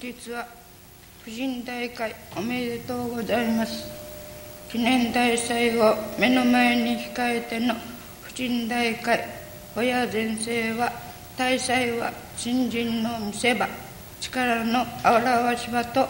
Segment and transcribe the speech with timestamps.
[0.00, 0.46] 日は
[1.22, 3.84] 婦人大会おめでとうございます。
[4.70, 7.74] 記念大祭を目の前に控えての
[8.22, 9.26] 婦人大会
[9.76, 10.92] 親先生は
[11.36, 13.68] 大祭は新人の見せ場
[14.20, 16.08] 力の表し場と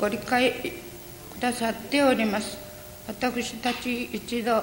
[0.00, 0.52] ご理解
[1.32, 2.58] くださっております。
[3.06, 4.62] 私たち一度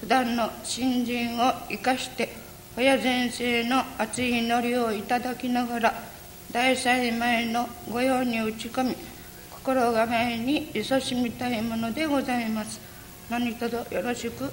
[0.00, 2.28] 普段の新人を生かして
[2.76, 6.15] 親先生の熱い祈りをいただきながら
[6.56, 8.96] 大祭前の御用に打ち込み
[9.50, 12.80] 心構えに勤しみたいものでございます。
[13.28, 14.50] 何卒よろしく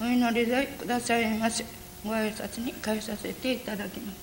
[0.00, 1.64] お祈りでくださいませ
[2.04, 4.18] ご挨拶に返させていただきます。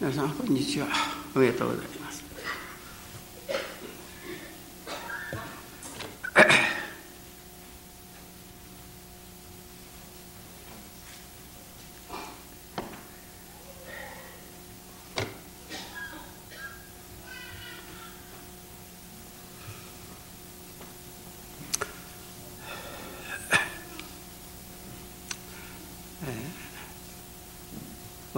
[0.00, 0.88] 皆さんこんにちは。
[1.36, 2.03] おめでとうございます。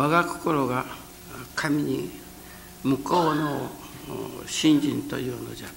[0.07, 0.85] 我が心が
[1.57, 2.11] 神に
[2.85, 3.69] 向こうの
[4.47, 5.73] 信心というのじゃと、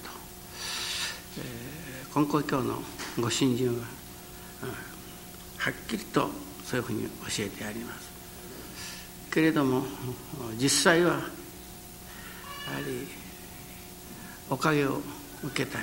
[1.38, 2.80] えー、金光教の
[3.18, 3.84] ご信心は
[5.58, 6.30] はっきりと
[6.64, 8.08] そういうふうに教えてあります。
[9.32, 9.82] けれども
[10.56, 11.22] 実際はやは
[12.86, 13.08] り
[14.48, 15.00] おかげを
[15.42, 15.82] 受けたい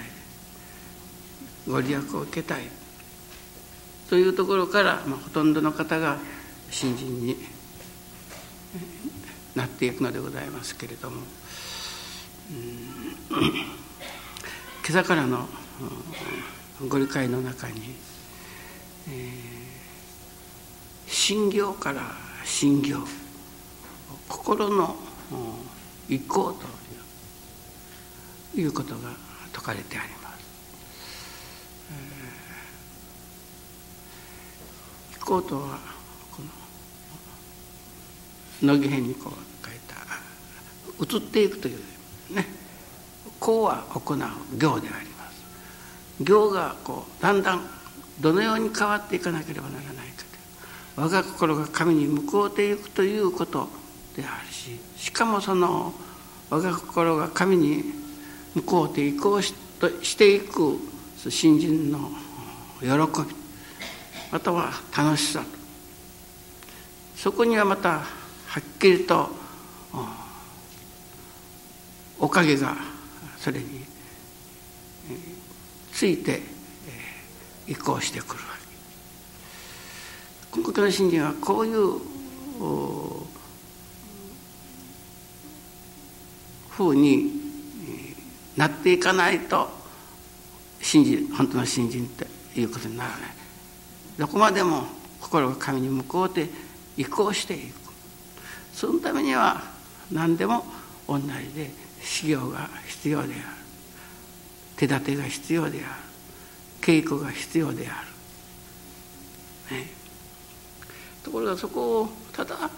[1.68, 2.62] ご利益を受けたい
[4.10, 6.18] というところから、まあ、ほとんどの方が
[6.72, 7.57] 信心に
[9.56, 11.22] なっていくのでございますけれども、
[14.88, 15.48] 今朝からの
[16.88, 17.96] ご理解の中に、
[19.10, 22.02] えー、心行から
[22.46, 23.00] 心行
[24.30, 24.96] 心の
[26.08, 26.54] 意向
[28.54, 29.10] ということが
[29.52, 30.28] 説かれてあります。
[35.16, 35.97] 意向とは
[38.62, 41.78] 乃木編にこう書いた移っていくという
[42.36, 42.46] ね
[43.40, 44.18] こうは行う
[44.58, 46.24] 行であります。
[46.24, 47.62] 行がこうだんだん
[48.20, 50.24] どのように変わっていかなければならないか
[50.96, 53.70] という我が心が神に向こうていくということ
[54.16, 55.94] であるししかもその
[56.50, 57.84] 我が心が神に
[58.56, 60.80] 向こうていこうしとしていく
[61.30, 62.00] 信心の
[62.82, 63.36] 喜び
[64.32, 65.44] または楽しさ
[67.16, 68.04] そこにはまた
[68.58, 69.30] はっきりと
[72.18, 72.76] おかげが
[73.38, 73.86] それに
[75.92, 76.42] ついて
[77.68, 78.40] 移行してくるわ
[80.52, 80.60] け。
[80.60, 82.00] 今回の信心はこういう
[86.72, 87.32] ふうに
[88.56, 89.70] なっていかないと
[90.82, 93.20] 信心本当の信心っていうことにならない
[94.18, 94.88] どこまでも
[95.22, 96.50] 心が神に向こうて
[96.98, 97.87] 移行していく
[98.78, 99.60] そのためには
[100.12, 100.64] 何でも
[101.08, 103.44] 同じで修行が必要である
[104.76, 105.86] 手立てが必要である
[106.80, 108.04] 稽古が必要であ
[109.72, 109.88] る、ね、
[111.24, 112.70] ところがそこをただ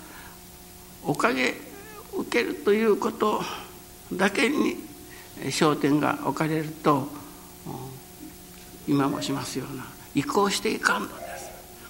[1.03, 1.55] おかげ
[2.13, 3.41] 受けるということ
[4.13, 4.77] だけに
[5.47, 7.09] 焦点が置かれると
[8.87, 9.83] 今もしますような
[10.15, 11.19] 移行していかんのです。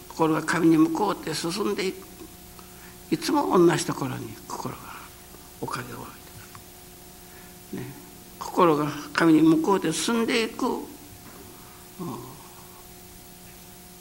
[0.09, 2.08] 心が神に向こうって進んでいく。
[3.11, 4.81] いつも同じところに心が
[5.61, 5.97] おかげを
[7.73, 7.85] ね、
[8.39, 10.65] 心が神に向こうで進んでいくと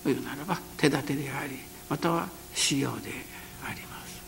[0.08, 1.58] いうならば手立てであり
[1.88, 3.10] または使用で
[3.64, 4.22] あります。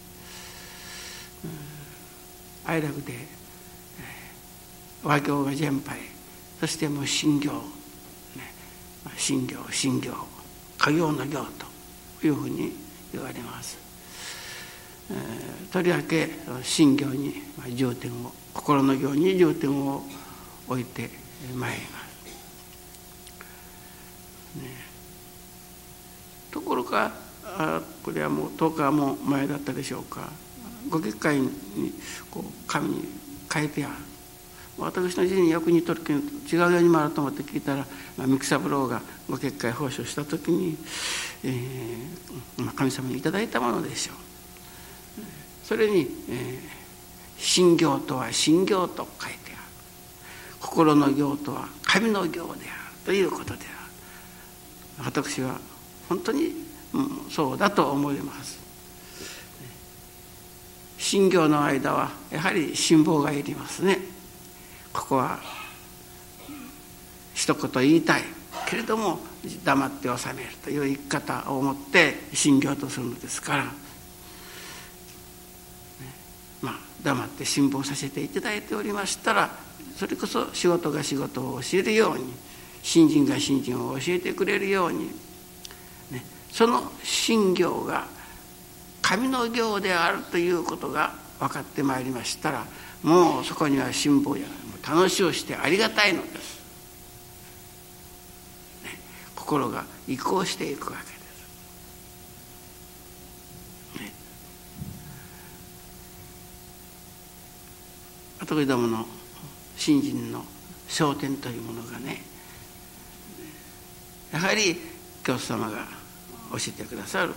[2.66, 3.14] 哀楽で、
[5.02, 5.98] 和行が全廃
[6.60, 8.52] そしてもう信行、ね、
[9.16, 10.12] 信行信行。
[10.76, 11.44] 家業の行
[12.20, 12.72] というふうに
[13.12, 13.89] 言われます。
[15.72, 16.30] とりわけ
[16.62, 17.34] 信行に
[17.74, 20.02] 重点を心の行に重点を
[20.68, 21.10] 置いて
[21.54, 22.10] まいります。
[24.58, 24.64] ね、
[26.50, 27.12] ところが
[27.44, 30.28] あこれはもう10日も前だったでしょうか
[30.88, 31.50] ご結界に
[32.30, 33.08] こう紙に
[33.52, 33.94] 書いてある
[34.78, 36.20] 私の字によく似とるけど
[36.50, 37.86] 違うようにもあると思って聞いたら、
[38.18, 40.76] あ、三木三郎がご結界奉仕をした時に、
[41.44, 44.29] えーまあ、神様に頂いたものでしょう。
[45.70, 46.80] それに、えー
[47.76, 49.56] 行とは信行と書いてある。
[50.60, 52.54] 心の行とは神の行である
[53.04, 53.60] ということで
[54.98, 55.04] ある。
[55.06, 55.58] 私は
[56.08, 56.52] 本当に、
[56.92, 58.58] うん、そうだと思います。
[60.98, 63.98] 信行の間はやはり辛抱がいりますね。
[64.92, 65.40] ここは
[67.32, 68.22] 一言言いたい
[68.68, 69.18] けれども
[69.64, 73.70] 黙って収めるという生き方をもって信行とするのですから、ね、
[76.60, 79.50] まあ黙って辛抱させていただいておりましたら
[79.96, 82.32] それこそ仕事が仕事を教えるように
[82.82, 85.08] 新人が新人を教えてくれるように、
[86.10, 88.06] ね、その信行が
[89.02, 92.64] 神の行であるということが分かってまいりましたら
[93.02, 94.46] もうそこには辛抱や
[94.86, 96.60] 楽しをしてありがたいのです、
[98.84, 98.90] ね、
[99.34, 101.14] 心が移行していくわけです、
[104.00, 104.12] ね、
[108.40, 109.06] 跡取りどもの
[109.76, 110.44] 新人の
[110.88, 112.22] 焦点というものがね
[114.32, 114.76] やはり
[115.22, 115.86] 教祖様が
[116.52, 117.28] 教えてくださる、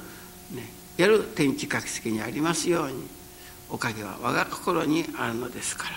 [0.52, 3.08] ね、やる天地書き付けにありますように
[3.70, 5.96] おかげは我が心にあるのですから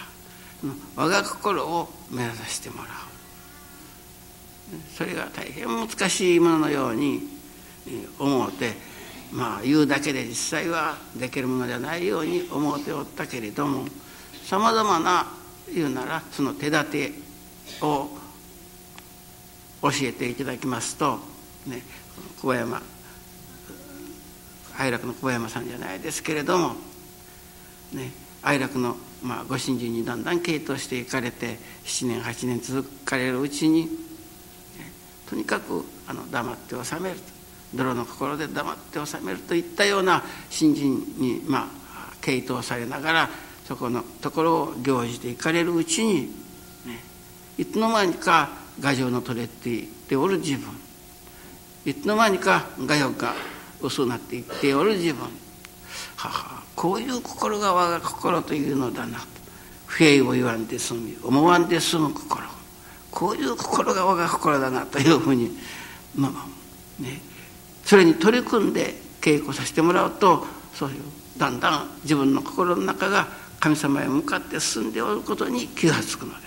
[0.97, 2.87] 我が心を目指してもらう。
[4.97, 7.21] それが大変難しいもののように
[8.19, 8.73] 思うて
[9.33, 13.85] まあ言うだけで実際はできるものではないように思うておったけれども
[14.47, 15.27] さまざまな
[15.75, 17.13] 言うならその手立て
[17.83, 18.09] を
[19.83, 21.19] 教えていただきますと、
[21.67, 21.83] ね、
[22.41, 22.81] 小山
[24.79, 26.77] 愛楽の小山さんじゃないですけれども、
[27.93, 33.89] ね、愛楽の、まあ、ご信心にだんだん傾倒していかれて7年8年続かれるうちに、ね、
[35.29, 37.23] とにかくあの黙って収めると
[37.75, 41.67] 泥の心で黙って収めるといったような信心に、まあ、
[42.21, 43.31] 傾倒されながら
[43.67, 46.27] そこのところを行じていかれるうちに、
[46.87, 47.03] ね、
[47.59, 50.71] いつの間にか牙城の取れていっておる自分。
[51.85, 53.35] いつの間にか牙欲が
[53.81, 55.25] 薄くなっていっておる自分。
[56.17, 59.19] ははこういう心が我が心というのだな。
[59.87, 62.43] 不平を言わんで済み思わんで済む心。
[63.11, 65.51] こういう心が我が心だなというふうに
[66.15, 67.21] まあね。
[67.85, 71.03] それに取り組んで稽古させてもらうとそういう
[71.39, 73.29] だんだん自分の心の中が
[73.67, 76.47] 神様へ向かって進んでおることに気が付くので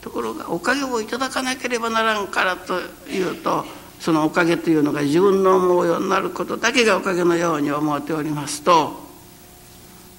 [0.00, 2.80] ところがおかげをいただかなければならんからと
[3.10, 3.66] いうと
[3.98, 8.98] そのおかげというのが自分の思うようになることだけがおかげのように思っておりますと、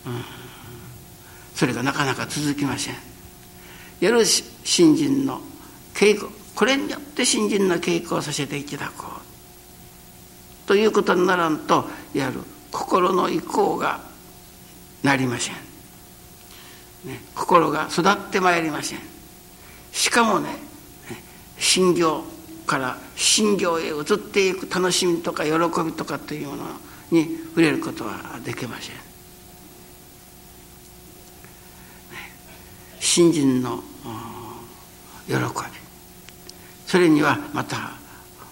[0.05, 0.23] うん、
[1.55, 2.95] それがなかなか続きません。
[4.01, 5.41] やる新人の
[5.95, 10.67] 稽古これによって新人の稽古をさせていただこう。
[10.67, 14.10] ということにならんとやる心の意向が
[15.03, 15.55] なりません、
[17.05, 18.99] ね、心が育ってまいりません。
[19.91, 20.49] しかもね
[21.57, 22.23] 心行
[22.65, 25.51] から心行へ移っていく楽しみとか喜
[25.83, 26.63] びとかというもの
[27.11, 28.95] に触れることはできません。
[32.99, 33.83] 新人の
[35.27, 35.39] 喜び。
[36.87, 37.91] それにはまた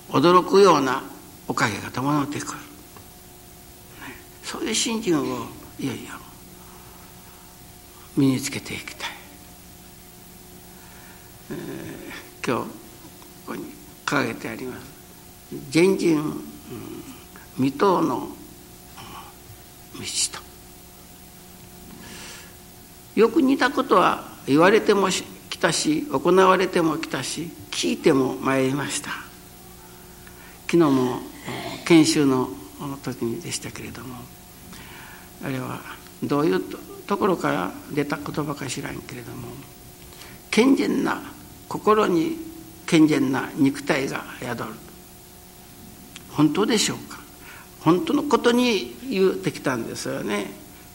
[0.09, 1.01] 驚くような
[1.47, 2.59] おかげが伴ってくる、
[4.43, 5.47] そういう新人を
[5.79, 6.18] いよいよ
[8.17, 9.09] 身につけていきたい、
[11.51, 12.75] えー、今日こ
[13.47, 13.65] こに
[14.05, 14.99] 掲げてあります。
[15.69, 16.21] 全人、
[17.55, 18.29] 未踏の道
[23.15, 23.19] と。
[23.19, 25.09] よく似たことは言われても
[25.49, 29.11] きたし行われてもきたし聞いても参りました。
[30.67, 31.19] 昨日も
[31.85, 32.49] 研修の
[33.03, 34.15] 時にでしたけれども
[35.43, 36.61] あれはどういう
[37.07, 39.47] ところから出た言葉か知らんけれども
[40.51, 41.21] 健全な
[41.67, 42.37] 心に
[42.85, 44.65] 健全な肉体が宿る。
[46.31, 47.19] 本当でしょうか？
[47.81, 50.47] 本当のことに言ってきたんですよね。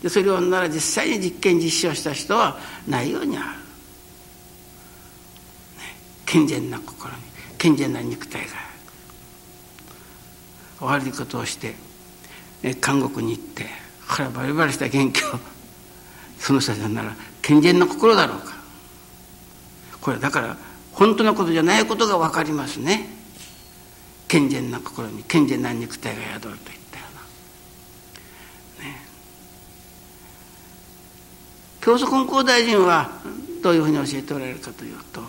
[0.02, 3.54] でそれをなら実際に実験実証した人はないようにある、ね、
[6.26, 7.22] 健全な心に
[7.56, 8.64] 健全な肉体が。
[10.80, 11.74] 悪いことをして、
[12.62, 13.66] ね、監獄に行って
[14.06, 15.28] 腹バリバリした元気を
[16.38, 18.54] その人たちなら健全な心だろうか
[20.00, 20.56] これだから
[20.92, 23.08] 本当のことじゃないことが分かりますね。
[24.28, 27.04] 健全な心に健全な肉体が宿るといったよ
[28.78, 28.96] うな、ね、
[31.80, 33.10] 教祖根高大臣は
[33.62, 35.22] どういうふうに教えておられるかというと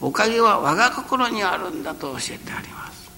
[0.00, 3.10] おかげは我が心にあるんだと教えてあります。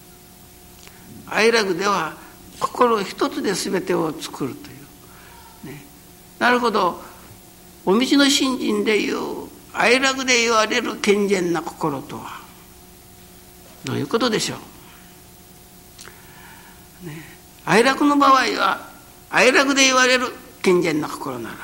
[1.28, 2.14] 愛楽では
[2.60, 4.71] 心一つで全てを作ると、
[6.42, 7.00] なるほど。
[7.86, 12.42] お道の信心でいう愛楽で言われる健全な心とは。
[13.84, 14.56] どういうことでしょ
[17.04, 17.06] う。
[17.06, 17.22] ね、
[17.64, 18.88] 哀楽の場合は
[19.30, 20.26] 哀楽で言われる
[20.62, 21.56] 健全な心なら、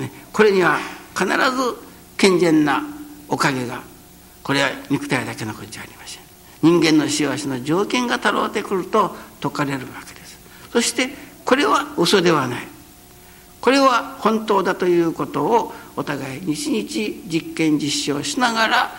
[0.00, 0.78] ね、これには
[1.18, 1.34] 必ず
[2.16, 2.84] 健全な
[3.28, 3.82] おかげが
[4.44, 6.22] これは肉体だけのことじゃありません。
[6.62, 10.38] 人間の幸せの条件がたろうてくると説かれるわけです。
[10.70, 11.08] そして
[11.44, 12.75] これは嘘ではない。
[13.66, 16.88] これは本当だということをお互い日々
[17.28, 18.92] 実験実証しながら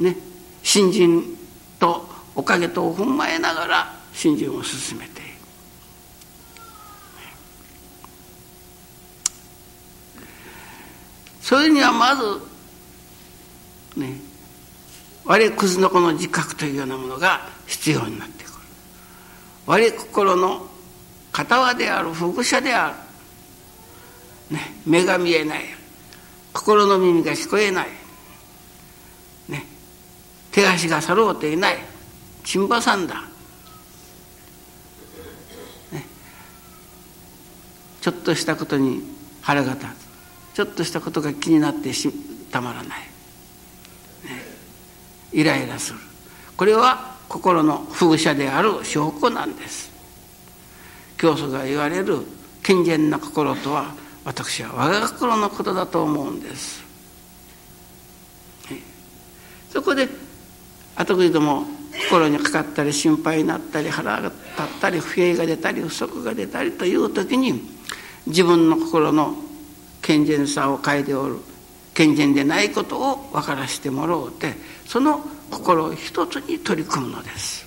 [0.00, 0.16] ね
[0.62, 1.22] 新人
[1.78, 5.30] とおかげとを踏まえながら新人を進めている
[11.42, 12.22] それにはまず
[14.00, 14.16] ね
[15.26, 18.52] 我くずのこの自覚というようなものが必要になってくる。
[19.66, 20.66] 我心の
[21.30, 22.94] 片である副者である、
[24.52, 25.64] ね、目が見えない。
[26.52, 27.88] 心の耳が聞こえない、
[29.48, 29.66] ね、
[30.50, 31.78] 手足が去ろうていない。
[32.44, 33.22] 陳馬さんだ、
[35.90, 36.04] ね、
[38.02, 39.02] ちょっとしたことに
[39.40, 39.88] 腹が立つ。
[40.54, 41.90] ちょっとしたことが気になって
[42.50, 43.06] たまらない、ね、
[45.32, 45.98] イライラする。
[46.58, 49.90] これは心の風車である証拠なんです。
[51.16, 52.18] 教祖が言われる
[52.62, 53.94] 健全な心とは
[54.24, 56.82] 私は我が心のことだと思うんです。
[59.70, 60.08] そこで
[60.96, 61.64] 後繰りとも
[62.10, 67.60] 心にかかったり心配になったり腹が立ったり不平が出たり不足が出たりという時に
[68.26, 69.34] 自分の心の
[70.02, 71.38] 健全さを変えておる。
[71.94, 74.54] 健全でないことを分からせてもらおうて
[74.86, 77.66] その心を一つに取り組むのです。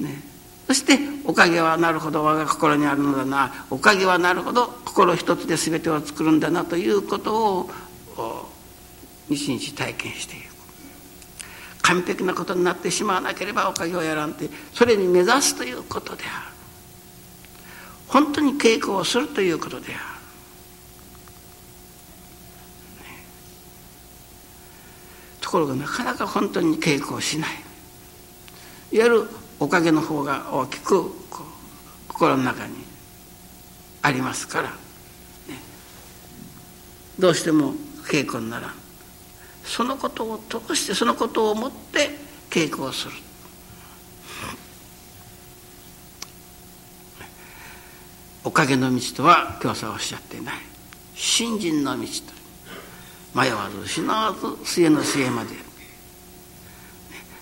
[0.00, 0.08] ね。
[0.08, 0.22] ね、
[0.70, 3.66] そしておかげはなるほど我が心にあるのだな。
[3.70, 7.70] おかげはなるほど心一つで全てを作るんだなということを
[9.28, 10.44] 日々体験していく
[11.82, 16.54] 完璧なことになってしまわなければおかげをやらんてそれに目指すということである。
[18.06, 20.04] 本当に稽古をするということである、
[25.40, 27.50] ところがなかなか本当に稽古をしない。
[28.92, 31.12] いわゆるおかげの方が大きく
[32.08, 32.74] 心の中に
[34.02, 34.74] ありますから、ね、
[37.18, 37.74] どうしても
[38.10, 38.74] 稽古にならん。
[39.62, 42.10] そのことを通してそのことをもって
[42.48, 43.12] 稽古をする。
[48.42, 50.54] おかげの道とは教祖はおっしゃっていない。
[51.14, 53.38] 信心の道と。
[53.38, 55.69] 迷わず失わず末の末まで。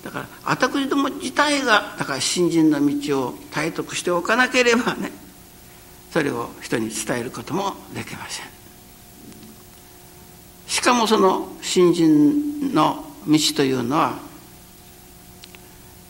[0.02, 5.10] だから私ども自体がだから信心の道を体得しておかなければね
[6.10, 8.46] それを人に伝えることもできません。
[10.66, 14.10] しかもその新人の道というのは、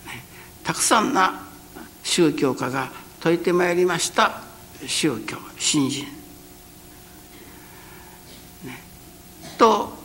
[0.06, 0.24] ね、
[0.64, 1.46] たくさんな
[2.02, 2.90] 宗教家が
[3.20, 4.42] 説いてまいりました
[4.86, 6.04] 宗教新人、
[8.64, 8.80] ね、
[9.58, 9.96] と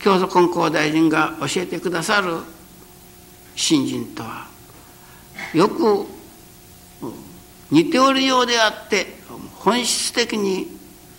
[0.00, 2.38] 教祖根校大臣が教えてくださる
[3.60, 4.46] 新人とは
[5.52, 6.06] よく
[7.70, 9.06] 似ておるようであって
[9.58, 10.66] 本質的に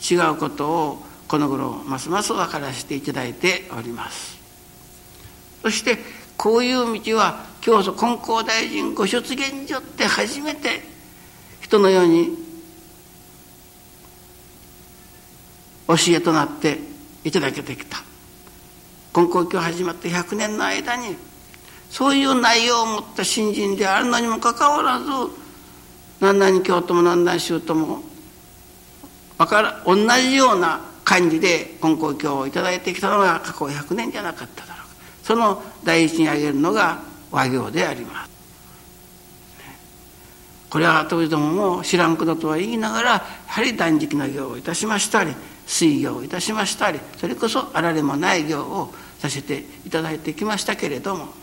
[0.10, 4.38] 違うことをこの頃ますます分からせていただいております。
[5.62, 6.00] そして
[6.36, 10.82] こういう道は教祖根校大臣ご出現所って初めて
[11.62, 12.36] 人のように
[15.88, 16.80] 教えとなって
[17.24, 17.98] いただけてきた。
[19.16, 21.16] 根校教始まって100年の間に
[21.92, 25.06] そういう内容を持った新人であるのにもかかわらず
[26.22, 28.02] 何々教とも何々宗とも
[29.38, 38.32] から同じような感じで根校教を頂いてきたのが過去100年じゃなかっただろうその第一に挙げるのが和行であります。
[40.70, 45.36] これは後どもも知らんこととは言いながらやはり断食の行をいたしましたり
[45.68, 51.41] 水行をいたしましたりそれこそあられもない行をさせていただいてきましたけれども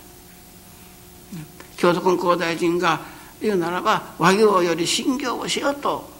[1.79, 3.01] 京都根校大臣が
[3.41, 6.11] 言うならば和行より信行をしようと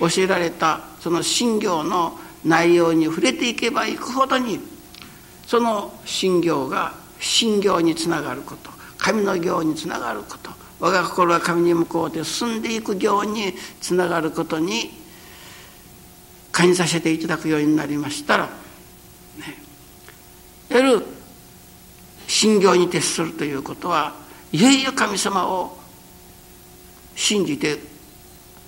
[0.00, 4.58] 教えられたその信行の内容に触れていけばいくほどに
[5.46, 14.90] その信行が信行につながること神の行につながること我が心が神に向こうて進んでいく行につながることに
[16.50, 18.50] 感じさせていただくようになりましたら、ね、
[20.70, 21.06] いわゆる
[22.26, 24.14] 信行に徹するということは
[24.52, 25.78] いよいよ神様を
[27.14, 27.78] 信じて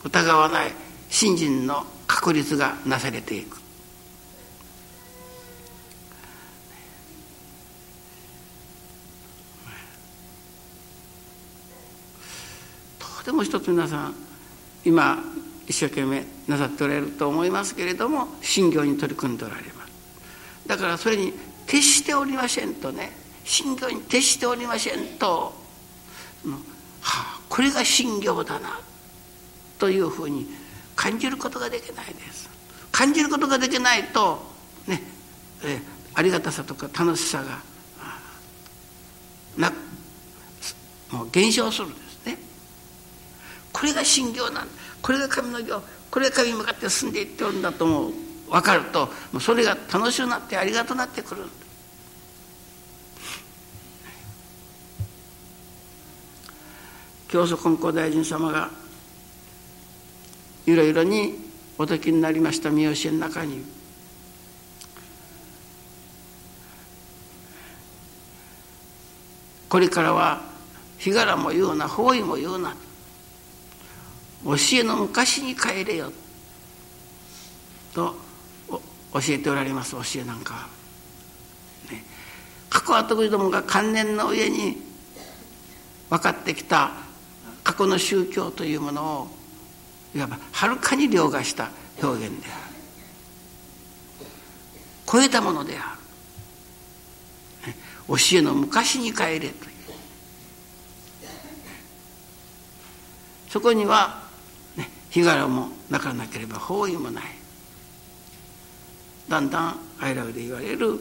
[0.05, 0.73] 疑わない
[1.11, 3.57] 信心の確立がなされていく。
[12.99, 14.15] こでも一つ皆さん
[14.85, 15.23] 今
[15.69, 19.93] 一生懸命なさっておられると思いますけれども信行に取り組んでおられます。
[20.67, 21.33] だからそれに
[21.67, 23.13] 徹しておりませんとね
[23.45, 25.62] 信行に徹しておりませんと、
[26.51, 26.59] は
[27.03, 28.81] あ、これが信行だな
[29.79, 30.47] というふうに
[30.97, 32.49] 感じることができないです。
[32.91, 34.43] 感じることができないと
[34.87, 35.03] ね
[35.65, 35.81] え
[36.15, 37.63] ありがたさとか楽しさが
[39.57, 39.73] な
[41.11, 42.39] もう減少するんですね。
[43.73, 44.67] これが信行なんだ。
[45.01, 45.83] これが神の行。
[46.11, 48.13] これが神に向かって進んでいっておるんだとも
[48.51, 51.45] 分かるともうそれが楽しくなってありがとなってくる。
[57.33, 58.69] 教祖金光大臣様が
[60.67, 61.39] いろいろに
[61.79, 63.65] お説きになりました見教えの中に。
[69.71, 70.43] これからは
[70.99, 72.75] 日柄も言うな方位も言うな。
[74.45, 76.13] 教えの昔に帰れよ。
[77.95, 78.15] と
[79.15, 80.69] 教えておられます教えなんか、
[81.91, 82.05] ね、
[82.69, 84.83] 過去は徳どもが観念の上に
[86.11, 87.02] 分かってきた
[87.63, 89.29] 過去の宗教というものを
[90.15, 91.71] いわばはるかに凌駕した
[92.03, 92.63] 表現である。
[95.11, 95.97] 超えたものであ
[97.67, 97.75] る、
[98.09, 99.53] 教えの昔に帰れという。
[103.49, 104.23] そこには、
[104.77, 107.25] ね、日柄もなかなければ方位もない。
[109.29, 110.99] だんだんアイラブで言われる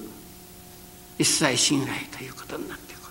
[1.18, 3.02] 一切信頼ということになってくる。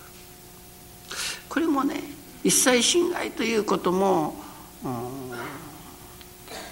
[1.49, 2.01] これもね
[2.43, 4.35] 一切信頼ということも、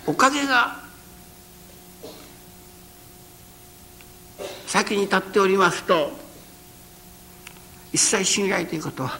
[0.07, 0.79] おかげが
[4.65, 6.11] 先に立っておりますと
[7.91, 9.19] 一切信頼ということは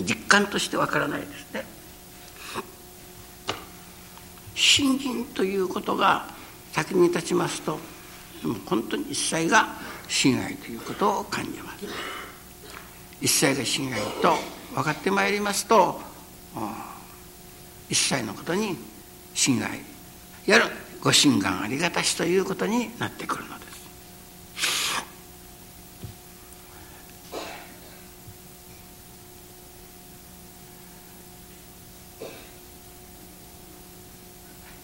[0.00, 1.64] 実感としてわからないですね。
[4.54, 6.26] 信心ということが
[6.72, 7.78] 先に立ちますと
[8.66, 9.68] 本当に一切が
[10.08, 12.17] 信頼ということを感じます。
[13.20, 14.36] 一切が信頼と
[14.74, 16.00] 分かってまいりますと
[17.88, 18.76] 一切のことに
[19.34, 19.80] 信頼
[20.46, 20.64] やる
[21.00, 23.68] ご心願ありがたしということになってくるのです。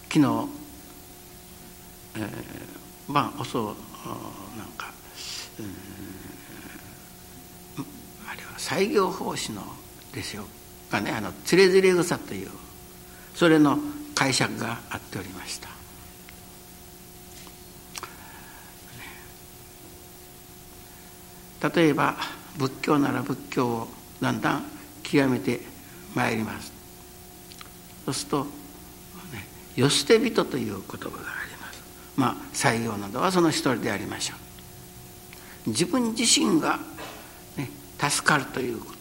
[0.09, 0.47] 昨日、
[2.15, 4.89] えー、まあ遅なんか、
[5.59, 6.14] うん
[8.57, 9.63] 西行法師の
[10.13, 10.45] ですよ。
[10.91, 12.49] がねあのつれづれ草という
[13.33, 13.77] それの
[14.13, 15.69] 解釈があっておりました。
[21.69, 22.15] 例えば
[22.57, 23.87] 仏教なら仏教を
[24.21, 24.65] だんだん
[25.03, 25.61] 極めて
[26.13, 26.71] まいります。
[28.05, 28.47] そうすると、
[29.75, 31.81] 「よ捨て人」という言葉があります。
[32.15, 34.35] まあ西行などはその一人でありましょ
[35.67, 35.69] う。
[35.71, 36.79] 自分自身が
[37.99, 38.95] 助かるということ。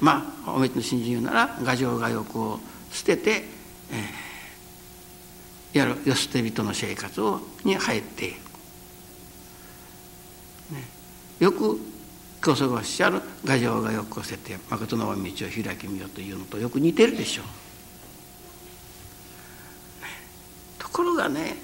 [0.00, 2.60] まあおめでの信心言うなら牙城牙欲を
[2.92, 8.36] 捨てて、えー、やるよ捨て人の生活をに入っている、
[10.72, 10.84] ね、
[11.40, 11.80] よく
[12.40, 17.50] 教祖がおっしゃる牙城が欲を捨てて誠の道を開きみようというのとよく似てるでしょう、ね、
[20.78, 21.56] ところがね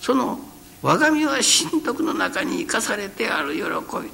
[0.00, 0.38] その
[0.82, 4.10] 我が身は神徳の中に生かされてある喜び。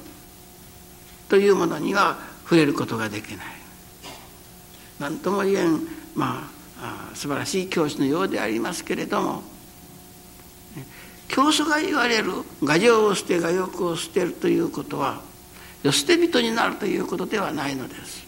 [1.29, 3.55] というものには触れることができない。
[4.99, 5.81] 何とも言えん
[6.15, 6.49] ま
[6.79, 9.43] あ素晴らしい教師のようでありますけれども
[11.27, 15.21] 教祖が言われる牙城を捨て牙欲を捨てるということは
[15.83, 18.24] 捨て人になるということではないのです。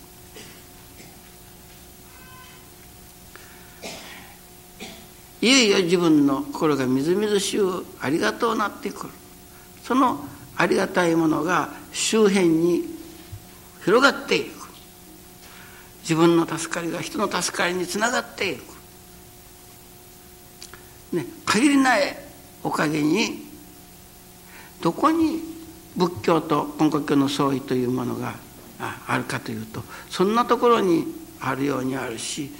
[5.41, 9.13] いよいよ自分の心がみずみずしゅうありがとうなってくる。
[9.83, 12.83] そのありがたいものが周辺に
[13.83, 14.57] 広がっていく。
[16.01, 18.61] 自分の助かりが人の助かりにつながっていく、
[21.11, 22.17] ね、限りない
[22.63, 23.45] おかげに
[24.81, 25.41] どこに
[25.97, 28.35] 仏教と根古教の相違というものが
[28.79, 31.05] あるかというとそんなところに
[31.41, 32.51] あるようにあるし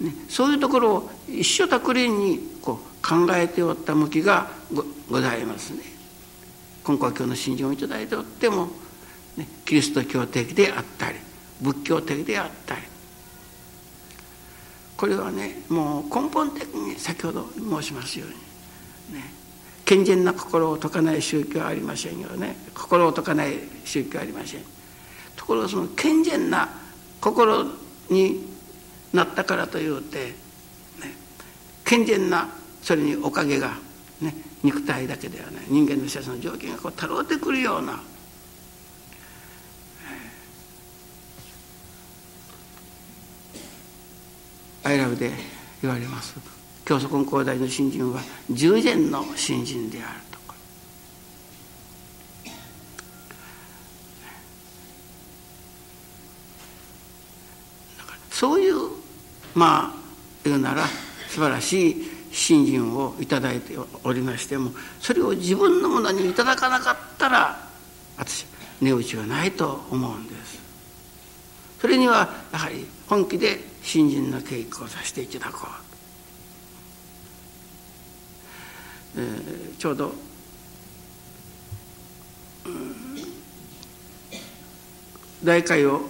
[0.00, 4.50] ね、そういうところを一緒たくりにこう考えておった向きが
[5.10, 5.82] ございますね。
[6.82, 8.68] 今回教の信心をいただいておっても、
[9.36, 11.18] ね、キリスト教的であったり
[11.60, 12.82] 仏教的であったり。
[14.96, 18.34] これはねもう根本的に先ほど申しますように
[19.18, 19.32] ね
[19.84, 22.56] 健全な心を解かない宗教はありませんよね。
[22.74, 23.54] 心を解かない
[23.84, 24.60] 宗教はありません。
[25.36, 26.68] ところがその健全な
[27.20, 27.64] 心
[28.08, 28.53] に
[29.14, 30.34] なったからというて、ね、
[31.84, 32.48] 健全な
[32.82, 33.78] それにおかげが、
[34.20, 38.02] ね、肉体だけではない人間の施設の条件がこうたろうてくるような
[44.82, 45.30] アイラブで
[45.80, 46.34] 言われます。
[46.84, 50.54] 教祖根高大の新人は従前の新人であるとか。
[58.30, 59.03] そういう
[59.54, 59.98] まあ
[60.44, 60.86] 言うなら
[61.28, 67.58] 素晴らしい信心をいただいておりましてもそれを自分のものにいただかなかったら
[68.16, 68.46] 私
[68.80, 70.64] 値打ちはないと思うんです。
[71.80, 75.68] それにはやはり本気で信心の稽古をさせていただこ
[79.16, 80.12] う、えー、ちょうど、
[82.64, 82.96] うん、
[85.44, 86.00] 大会を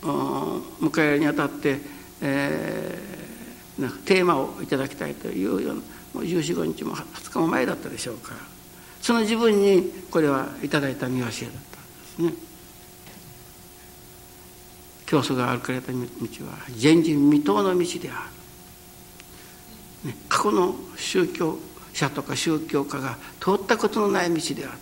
[0.00, 1.80] 迎えるにあたって、
[2.20, 5.80] えー、なんかテーマをいただきたいというようなも
[6.14, 8.40] う1415日も20日も前だったでしょうから
[9.00, 12.48] その自分にこれはいただいた見教えだったんですね。
[15.08, 16.06] 教祖が歩かれた道は
[16.80, 18.28] 前人未到の道であ
[20.04, 21.58] る、ね、過去の宗教
[21.94, 24.78] 者とか宗教家が通ったことのない道であった、ね、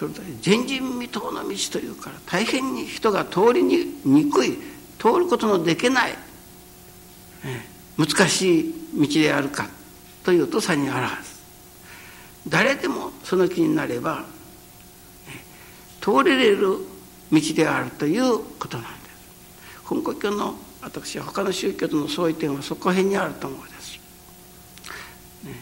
[0.00, 4.56] それと前人未到の道というから大変に人が通りにくい
[4.98, 6.14] 通ることのできない、
[7.98, 9.68] 難しい道であるか
[10.24, 11.14] というとさにあらず。
[12.48, 14.24] 誰でもその気になれば
[16.00, 16.78] 通れれる
[17.30, 19.82] 道であるということなんです。
[19.84, 24.00] 本国教の私は他の宗教との相違点はそこら辺にあると思うんです、
[25.44, 25.52] ね、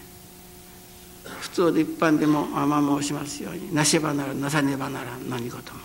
[1.50, 5.80] 普通で一般でもまあ申しますようになしばならなさねばなら何事も。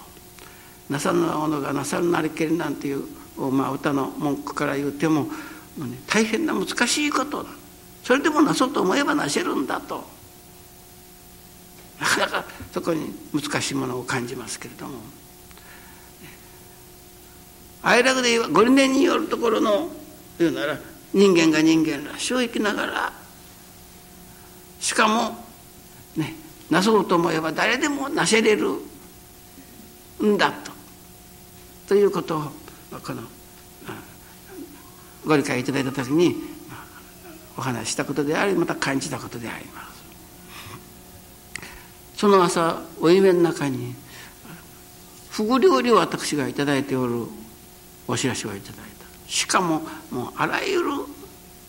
[0.90, 3.06] なさぬものがなさるなりけりなんていう、
[3.38, 5.30] まあ、歌の文句から言うても、ね、
[6.08, 7.50] 大変な難しいことだ。
[8.04, 10.04] それでもなそうと思えばなせるんだと。
[12.00, 15.00] なかなかそこに難しいものを感じますけれども。
[17.82, 19.90] 哀楽で言えばご理念によるところの
[20.40, 20.78] 言うなら
[21.14, 23.14] 人間が人間らしを生きながら。
[24.80, 25.43] しかも
[26.70, 28.80] なそうと思えば誰でもなせれる
[30.24, 30.72] んだと
[31.88, 32.42] ということを
[33.04, 33.22] この
[35.26, 36.36] ご理解いただいた時に
[37.58, 39.94] お話したことでありまた感じたことであります。
[42.18, 43.96] その朝お夢の中に
[45.30, 47.26] フグ料理を私が頂いておる
[48.08, 48.82] お知らせをいただい
[49.26, 50.90] たしかももうあらゆる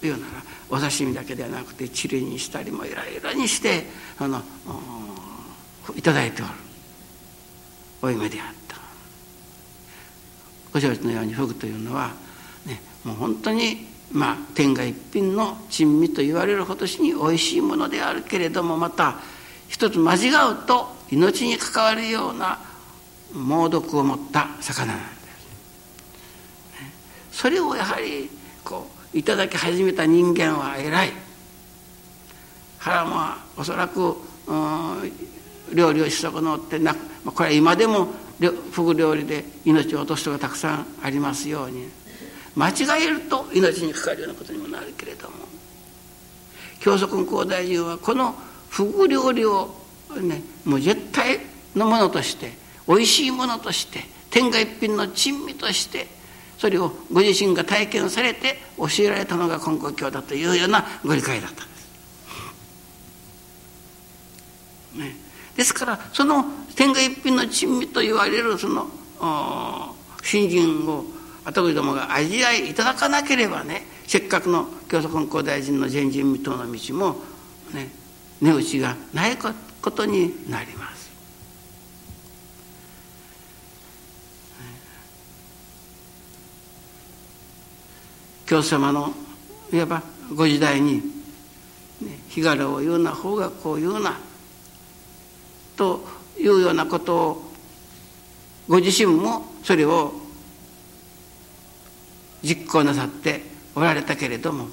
[0.03, 3.85] いうならお刺身だけではなくてチリにしたりもいろいろにして
[4.19, 4.43] あの
[5.95, 6.51] いただいておる
[8.03, 8.77] お夢であった
[10.73, 12.13] ご承知のようにフグというのは、
[12.67, 19.19] ね、もう本当にまあ天下一品の珍味と言われるほどしにおいしいものであるけれどもまた
[19.69, 22.59] 一つ間違うと命に関わるような
[23.33, 25.15] 猛毒を持った魚なんです。
[27.33, 28.31] それをやはり
[28.63, 31.13] こういただき始めた人間は偉い。
[32.79, 33.17] 腹も
[33.57, 34.17] おそらく、
[35.73, 38.09] 料理をし損のってなこれは今でも
[38.73, 41.89] フグ料理で命を落とす人がたくさんありますように
[42.55, 45.37] 間違えると命にかかるようなことにもなるけれども
[46.81, 48.35] 教祖君高大臣はこの
[48.69, 49.75] フグ料理を
[50.21, 51.41] ねもう絶対
[51.75, 52.53] のものとして
[52.87, 54.01] おいしいものとして
[54.31, 56.07] 天下一品の珍味として
[56.65, 61.75] それをご自身が体験されて教えられたのが根高教だというようなご理解だったんで
[64.95, 64.99] す。
[64.99, 65.17] ね、
[65.59, 66.43] ですからその
[66.75, 68.87] 天下一品の珍味と言われるその
[70.23, 71.05] 信心を
[71.45, 77.17] 後栗どもが味わいいただかなければねせっかくの教祖根高大臣の前人未到の道も
[77.75, 77.91] ね
[78.41, 80.94] 値打ちがないことになります。
[88.55, 89.13] 教様の
[89.73, 90.01] いわば
[90.33, 91.03] ご時代に、
[92.29, 94.17] 日柄を言うな方がこう言うな
[95.77, 96.05] と
[96.39, 97.53] いうようなことを
[98.69, 100.13] ご自身もそれを
[102.45, 103.43] 実行なさって
[103.75, 104.69] おられたけれども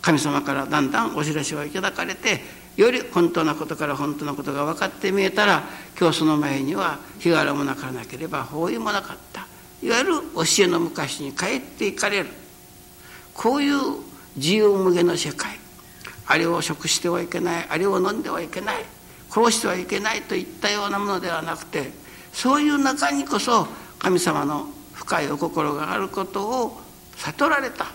[0.00, 2.40] 神様からだんだんお知らせをいただかれて
[2.76, 5.64] より本当なことから本当なことが分かって見えたら
[5.98, 9.46] 今日その前には日柄もなかなければ包囲もなかった。
[9.82, 12.39] いわゆる教えの昔に帰っていかれる。
[13.34, 13.76] こういう
[14.36, 15.58] 自由無限の世界。
[16.26, 17.66] あれを食してはいけない。
[17.68, 18.84] あれを飲んではいけない。
[19.30, 21.92] 殺してはいけないといったようなものではなくて
[22.32, 23.66] そういう中にこそ
[23.98, 26.80] 神様の深いお心があることを
[27.16, 27.86] 悟られた、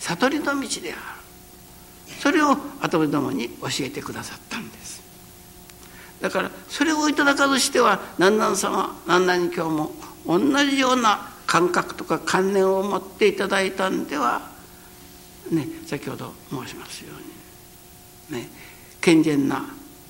[0.00, 1.00] 悟りの道である。
[2.20, 5.02] それを後部どもに教えてくださったんです。
[6.20, 9.92] だからそれをいただかずしては何々様何々今日も
[10.26, 14.50] 同じような感覚とか観念を持っていただいたんでは
[15.50, 17.12] ね先ほど申しますよ
[18.30, 18.48] うにね
[19.00, 19.64] 健全な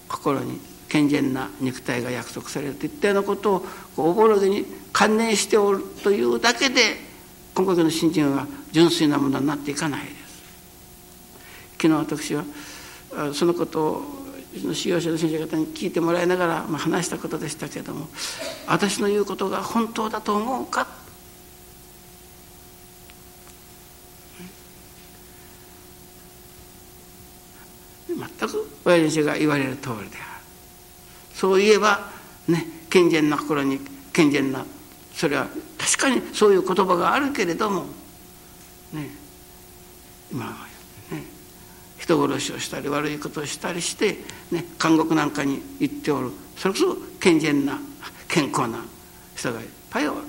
[0.09, 6.97] 心に健全な肉体が約束されるといったようなことをおぼろげに観念しておるというだけで
[7.55, 10.17] 今回の信心は純粋なものになっていかないです。
[11.79, 12.45] 昨日私は
[13.33, 14.03] そのことを
[14.73, 18.09] 修行者の先生方に聞いてもらいながら、まあ、話したことでしたけれども
[18.67, 20.87] 私の言うことが本当だと思うか
[28.09, 28.19] 全
[28.49, 30.45] く親先生が言われる通りである。
[31.35, 32.09] そういえば
[32.49, 33.81] ね健全な心に
[34.13, 34.65] 健全な
[35.13, 37.87] それは確かにそういう言葉があるけれども
[38.93, 39.11] ね
[40.33, 40.53] 今は
[41.11, 41.25] ね
[41.99, 44.19] 人殺しをしたり悪いことをしたりして、
[44.53, 46.31] ね、監獄なんかに行っておる。
[46.57, 47.79] それこそ健全な
[48.29, 48.85] 健康な
[49.35, 50.21] 人がいっぱいおる。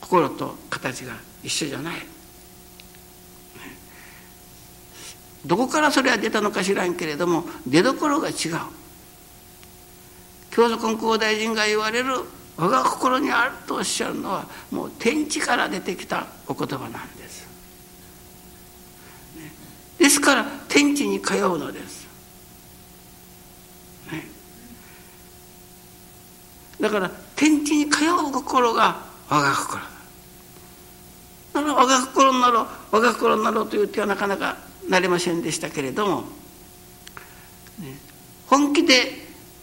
[0.00, 1.12] 心と形が
[1.44, 2.19] 一緒じゃない。
[5.46, 8.34] どこからそれは出たのか知らんけれども出どころが違う。
[10.50, 12.14] 教祖根高大臣が言われる
[12.56, 17.46] 我が心にあるとおっしゃるのはもう天地から出てきたお言葉なんです、
[19.98, 22.06] ですから天地に通うのです、
[26.80, 29.80] だから天地に通う心が我が心。
[31.52, 34.56] だから我が心なろう我が心なろうという手はなかなか
[34.88, 36.20] なれませんでしたけれども、
[37.78, 37.98] ね、
[38.46, 38.94] 本気で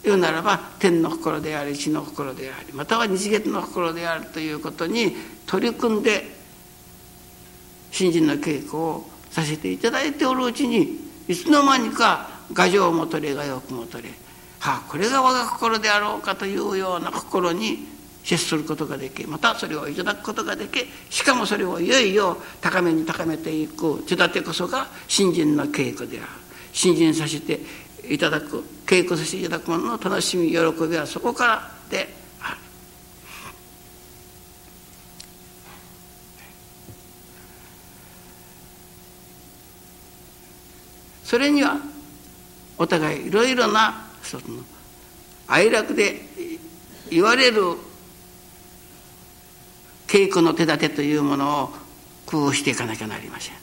[0.04, 5.14] 言うならば天の心であり地の心でありまたは日月の心であるということに
[5.46, 6.24] 取り組んで
[7.90, 14.10] 新人の稽古をさせていただいておるうちにいつの間にか牙城も取れがよくも取れ
[14.60, 17.97] はあこれが我が心であろうかというような心に
[18.28, 26.28] 接することができまたそれをいただくことができしかもそれをいよいよ高めに高めていく手立てこそが新人の稽古である
[26.70, 27.58] 新人させて
[28.06, 32.06] いただく稽古させていただくものの楽しみ喜びはそこからで
[32.42, 32.58] ある。
[41.24, 41.78] それには
[42.76, 44.62] お互いいろいろな一つの
[45.46, 46.20] 哀楽で
[47.10, 47.87] 言われる
[50.08, 51.70] 稽古の手立てというものを
[52.26, 53.54] 工夫していかなきゃなりません。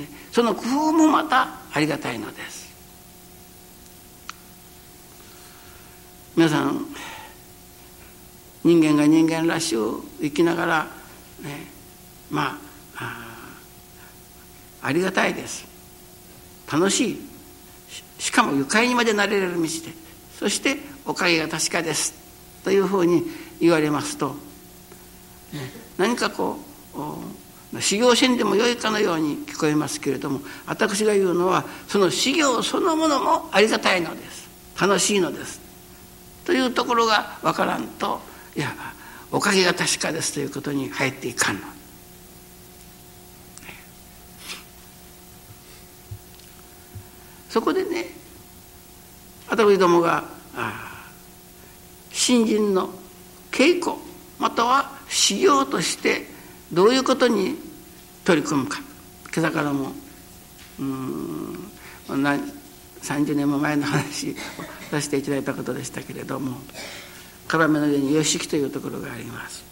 [0.00, 2.64] ね、その工夫もまたありがたいのです。
[6.36, 6.86] 皆さん
[8.64, 10.84] 人間が人間らしく生きながら
[11.42, 11.66] ね。
[12.30, 12.58] ま
[12.96, 13.34] あ
[14.82, 15.64] ありがたいです。
[16.70, 17.20] 楽しい。
[18.18, 19.68] しかも愉快にまでなれる道で。
[20.38, 22.14] そしておかげが確かです。
[22.64, 23.22] というふうに
[23.60, 24.34] 言われますと、
[25.96, 26.58] 何かこ
[27.72, 34.48] う修行せんでもよいかのように聞こえますけれども私が言うのはその修行そのものもありがたいのです
[34.80, 35.60] 楽しいのです
[36.44, 38.20] というところが分からんと
[38.56, 38.72] いや
[39.32, 41.74] おかげが確かですということに入っていかんの。
[47.48, 48.06] そこでね
[49.48, 50.24] 私どもが
[52.10, 52.90] 新人の
[53.52, 53.96] 稽古
[54.40, 56.26] または修行として
[56.72, 57.56] どういうことに
[58.24, 58.80] 取り組むか。
[59.32, 59.92] 今朝からも
[60.78, 61.70] うん
[62.08, 64.34] 30年も前の話を
[64.90, 66.56] させていただいたことでしたけれども
[67.52, 69.64] 要の上に吉木というところがあります。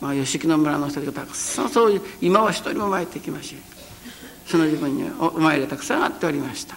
[0.00, 3.60] まあ、吉木の村の人がたくさんそういう今は一人も参ってきました
[4.46, 6.76] その自分にお参りがたくさんあっておりました。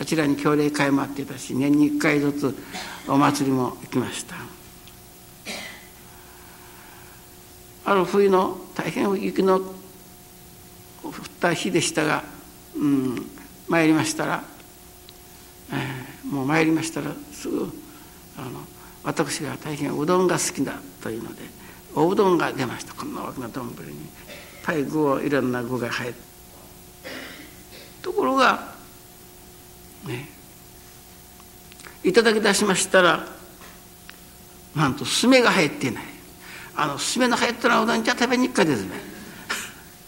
[0.00, 2.54] あちらに教霊会もあっていたし年に1回ずつ
[3.08, 4.57] お祭りも行きました。
[7.90, 9.62] ある冬の大変雪の降
[11.10, 12.24] った日でしたが、
[12.76, 13.30] うん、
[13.68, 14.44] 参りましたら
[15.70, 17.70] えー、もう参りましたらすぐ
[18.36, 18.60] あの
[19.04, 21.42] 私が大変うどんが好きだというので
[21.94, 22.94] おうどんが出ました。
[22.94, 23.74] こんな大きな丼にいっ
[24.62, 26.18] ぱい具をいろんな具が入って
[28.02, 28.74] ところが
[30.06, 30.28] ね
[32.04, 33.26] いただき出しましたら
[34.76, 36.04] なんと酢が入っていない。
[36.80, 38.90] あの酢の入ったらうどんじゃ食べに行くかですね。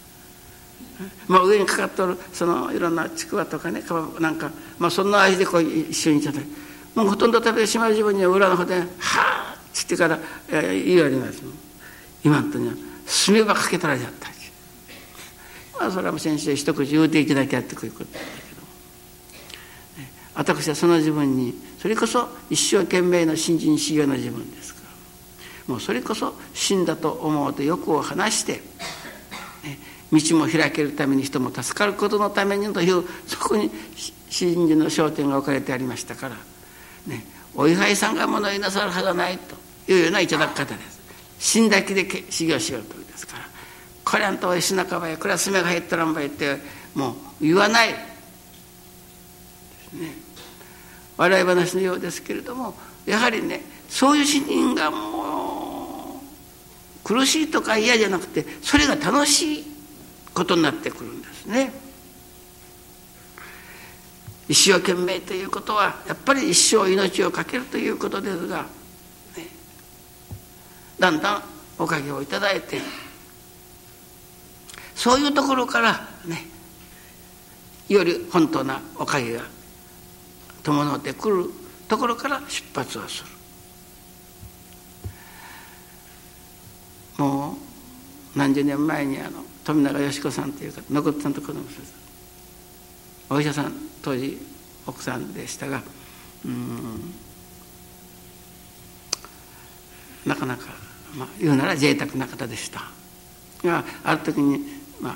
[1.27, 6.71] まあ、上にかかっとるそのいろんなちくわとかねかなんか、まあ、そんな味でこう一緒にいただいて。
[6.95, 11.41] もうほとんど食べてしまう自分には裏の方で「はあ」っつってから、えー、言われます
[12.23, 12.73] 今のとには
[13.25, 14.29] 炭ばかけたられちゃった
[15.79, 18.61] まあそれはもう先生一口言うていただきゃってこういうことだけど。
[20.35, 24.70] 私はその自分にそれこそ一生懸命の新人修行の自分です。
[25.71, 28.61] もうそれこそ死んだと思うと欲を離して、
[30.11, 33.71] 道も開けるために人も助かることのためにというそこに
[34.29, 36.35] 真珠の焦点が置かれてありましたから、
[37.07, 39.55] ね、お位牌さんが物言いなさるはずはないと
[39.91, 40.99] いうようないただき方です。
[41.39, 43.45] 死んだ気で修行しようというですから。
[44.03, 46.57] これあんたは石半ばやこれは爪が入ったらんばいって
[46.93, 47.97] もう言わない、ね、
[51.15, 55.60] 笑い話のようですけれどもやはりねそういう死人がもう
[57.03, 59.63] 苦しいとか嫌じゃなくてそれが楽しい
[60.33, 61.73] ことになってくるんですね。
[64.47, 69.47] 一生懸命ということはやっぱり一生命を懸けるということですが、ね、
[70.99, 71.43] だんだん
[71.79, 72.81] おかげをいただいて
[74.95, 76.51] そういうところからね。
[77.93, 79.41] より本当なおかげが
[80.63, 81.49] 伴ってくる
[81.89, 83.40] ところから出発をする。
[87.21, 87.55] も
[88.35, 91.63] う何十年前にあの富永よし子さんというか残ったんと子供さん
[93.35, 94.39] お医者さん当時
[94.87, 95.83] 奥さんでしたが
[96.43, 97.13] うん
[100.25, 100.65] なかなか、
[101.15, 102.81] まあ、言うなら贅沢な方でした。
[103.63, 104.59] がある時に、
[104.99, 105.15] まあ、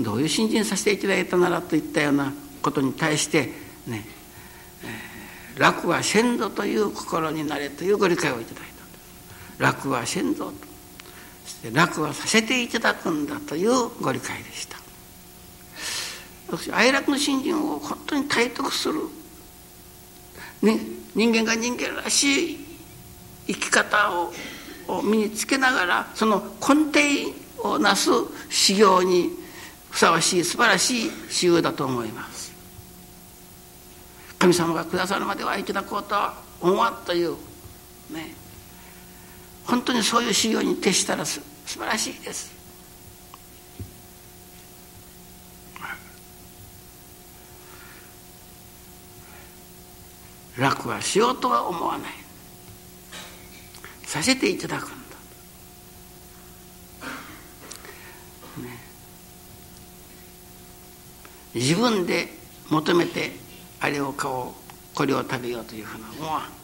[0.00, 3.46] どういう信心させていただいたならといったようなことに対して
[3.86, 4.04] ね、
[5.54, 8.64] えー、楽は先祖という心になれというご理解をいただい
[9.58, 10.71] た楽は先祖と。
[11.72, 14.78] 楽はさせていただくんだというご理解でした。
[16.48, 19.00] 私愛楽の信心を本当に体得する、
[20.60, 20.78] ね、
[21.14, 22.58] 人間が人間らしい
[23.46, 24.32] 生き方を
[25.02, 28.10] 身につけながらその根底をなす
[28.50, 29.30] 修行に
[29.90, 32.52] ふさわしい素晴らしい修行だと思います。
[34.38, 37.36] 神様がくださるまではいただこうとは思わんという
[38.10, 38.41] ね。
[39.66, 42.52] 本当にそういう修行に徹したらす素晴らしいです。
[50.58, 52.12] 楽はしようとは思わない。
[54.04, 54.94] させていただくんだ、
[58.58, 58.78] ね、
[61.54, 62.28] 自分で
[62.68, 63.32] 求めて
[63.80, 64.52] あれを買おう
[64.94, 66.61] これを食べようというふうな思わん。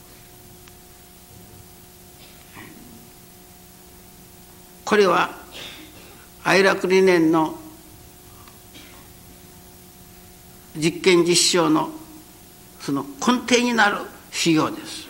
[4.88, 5.28] これは
[6.44, 7.54] 愛楽理念の
[10.74, 11.90] 実験実証の
[12.80, 13.98] その根底になる
[14.30, 15.06] 修行です。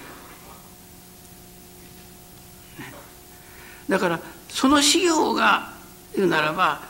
[3.88, 5.70] だからその修行が
[6.16, 6.80] 言うならば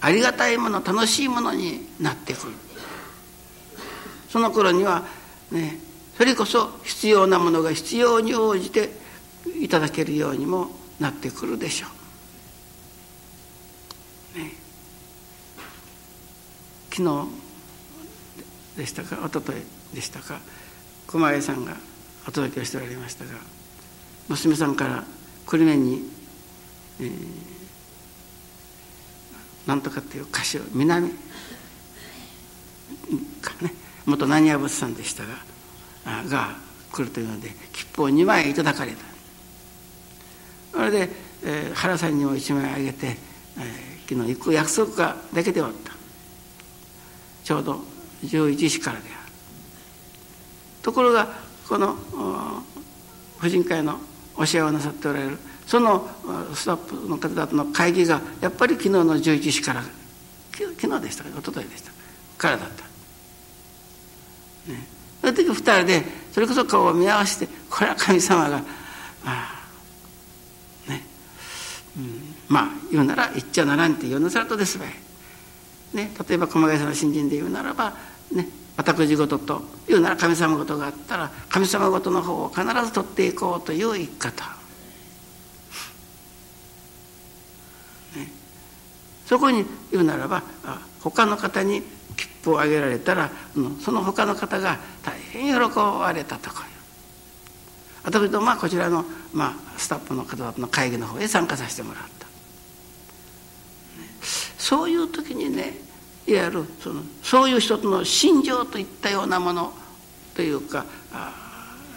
[0.00, 2.52] ありがたいもの楽しいものになってくる。
[4.28, 5.02] その頃には
[5.50, 5.80] ね
[6.16, 8.90] それこそ必要なものが必要に応じて
[9.60, 11.86] いただけるようにもなってくるでしょ
[14.34, 14.38] う。
[14.38, 14.52] ね、
[16.90, 17.46] 昨日
[18.76, 20.40] でしたか一昨日でしたか
[21.06, 21.76] 熊谷さんが
[22.28, 23.30] お届けをしておられましたが
[24.28, 25.04] 娘さんから
[25.46, 26.02] 久留米に、
[27.00, 27.08] えー、
[29.66, 31.10] なんとかっていう歌手南
[33.40, 33.72] かね
[34.04, 36.56] 元何屋仏さんでしたがが
[36.92, 39.15] 来るというので切符を2枚いただかれた
[40.76, 41.08] それで、
[41.42, 45.92] えー、原さんにも1枚あげて、えー、昨日行く約束がだけでおった。
[47.42, 47.80] ちょうど
[48.24, 49.32] 11時からである。
[50.82, 51.28] ところが
[51.66, 51.96] この
[53.38, 53.98] 婦人会の
[54.36, 56.08] 教えをなさっておられるその
[56.54, 59.82] スタッフの方々の会議がやっぱり昨日の11時から
[60.52, 61.92] 昨日でしたか一昨日でした。
[62.38, 62.84] からだった。
[64.70, 64.86] ね、
[65.22, 66.02] その時二人で
[66.32, 68.62] それこそ顔を見合わせてこれは神様があ
[69.24, 69.55] あ、
[72.48, 74.88] まあ言うなら言っちゃならんって言うなさるとですばい。
[75.94, 77.94] ね、例えば駒谷さんの新人で言うならば
[78.32, 84.44] ね私事というなら神様事があったら神様事の方を必ず取っていこうという生き方、
[88.16, 88.30] ね、
[89.24, 90.42] そこに言うならば
[91.00, 91.82] 他の方に
[92.16, 93.30] 切符をあげられたら
[93.80, 96.75] その他の方が大変喜ばれたとか。
[98.06, 99.04] 私とまあこちらの、
[99.34, 102.26] まあ、スタッフの方々の会議の方へ参加させてもらった。
[104.56, 105.74] そういう時にね
[106.26, 109.72] いわゆるそのそういう人との心情といったようなもの
[110.34, 110.86] というか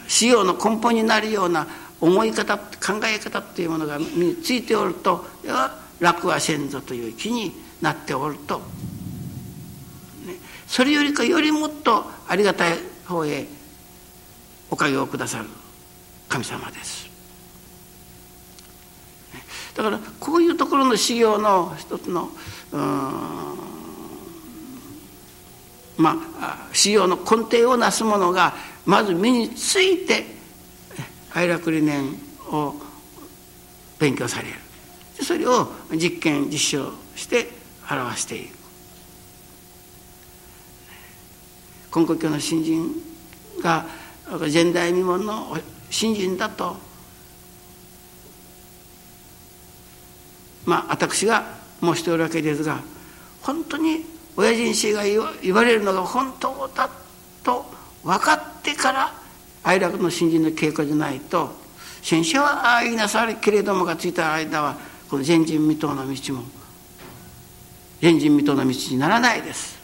[0.08, 1.68] 使用の根本になるような
[2.02, 5.26] 思い方考え方っていうものが身についておると
[6.00, 8.60] 楽は先祖という気になっておると、
[10.26, 10.36] ね、
[10.66, 13.46] それよりかよりもっとありがたい方へ
[14.72, 15.46] おかげをくださる
[16.30, 17.10] 神様です。
[19.76, 22.30] だからこういうところの修行の一つの
[25.98, 28.54] まあ修行の根底をなすものが
[28.86, 30.26] まず身について
[31.34, 32.16] 愛楽理念
[32.52, 32.76] を
[34.00, 34.56] 勉強される。
[35.24, 37.50] それを実験実証して
[37.90, 38.58] 表していく。
[41.96, 42.92] 根古教の新人
[43.62, 43.86] が
[44.30, 45.58] 前代未聞の
[45.90, 46.76] 新人だと。
[50.66, 52.80] まあ私が申しておるわけですが
[53.42, 56.90] 本当に親父氏が言われるのが本当だ
[57.44, 57.66] と
[58.04, 59.14] 分かってから
[59.64, 61.50] 愛楽の新人の稽古じゃないと
[62.02, 64.78] 先生はああ言いなさるけれどもがついた間は
[65.10, 66.44] この前人未到の道も
[68.02, 69.79] 前人未到の道にならないです。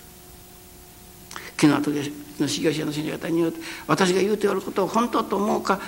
[1.57, 5.79] 昨日時の修行者の先生方に言うと私が言うておることを本当と思うか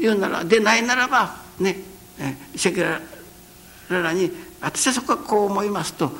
[0.00, 1.76] 言うならでないならばね
[2.56, 3.00] シェケラ
[3.90, 6.12] らに私はそこはこう思いますと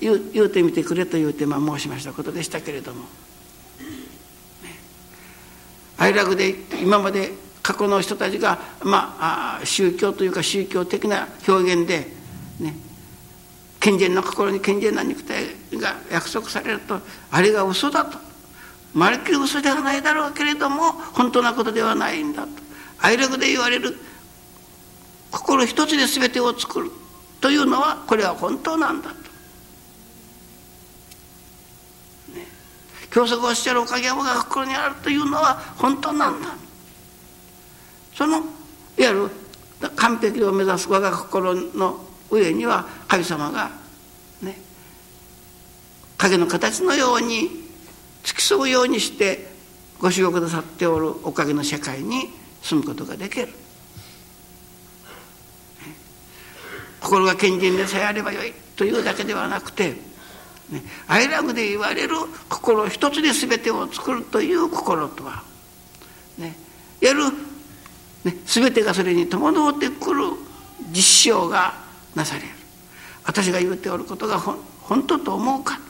[0.00, 3.06] 言う言うてみてくれと言うて、まあ、申しましたことでしたけれども、ね、
[5.98, 7.30] 愛楽で今まで
[7.62, 12.06] 過去の人たちが、まあ、宗教というか宗教的な表現で、
[12.60, 12.74] ね、
[13.80, 15.44] 健全な心に健全な肉体
[15.74, 18.27] が約束されるとあれが嘘だと。
[18.98, 22.48] まるっきり嘘ではないだろうけれども本当なことではないんだと
[23.00, 23.96] 愛楽で言われる
[25.30, 26.90] 心一つで全てを作る
[27.40, 29.14] というのはこれは本当なんだと。
[32.34, 32.46] ね、
[33.10, 36.48] 教則をおっしゃるおかげが心にあるというのは本当なんだ。
[38.16, 38.44] そのいわ
[38.96, 39.30] ゆる
[39.94, 43.70] 完璧を目指す我が心の上には神様が
[44.42, 44.58] ね
[46.16, 47.67] 影の形のように
[48.28, 49.48] 付き添うようにして
[49.98, 52.28] ご守護くださっておるおかげの世界に
[52.62, 53.48] 住むことができる。
[57.00, 59.94] 心が健全でさえあればよいというだけではなくて、
[60.68, 62.16] ね、アイラムで言われる
[62.50, 65.42] 心一つで全てを作るという心とは、
[66.36, 66.54] ね、
[67.00, 67.30] やる、
[68.24, 70.24] ね、全てがそれに伴ってくる
[70.90, 71.72] 実証が
[72.14, 72.48] なされる
[73.24, 75.80] 私が言うておることが本当と思うか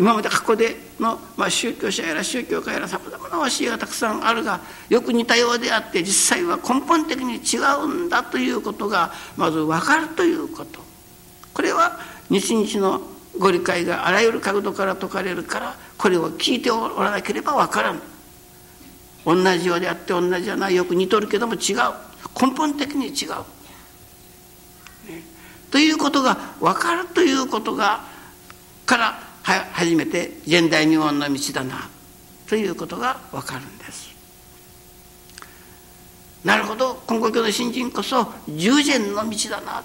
[0.00, 10.80] 今まで過去での、まあ、宗教者やら宗教家やらさまざまな教えがたくさんあるがよく似たようであって実際は根本的に違うんだということがまず分かるということ。
[11.52, 13.02] これは日々の
[13.38, 18.00] ご理解があらゆる角度から説かれるからこれを聞いておらなければ分からん。
[19.26, 21.76] 同じようであって同じじゃないよく似とるけども違う。
[22.40, 23.28] 根本的に違う、
[25.10, 25.22] ね、
[25.70, 28.08] ということが分かるということが
[28.86, 29.29] から
[29.72, 31.88] 初めて現代日本の道だな
[32.48, 34.10] ということが分かるんです。
[36.44, 39.82] なるほど今後教の新人こそ従前の道だな。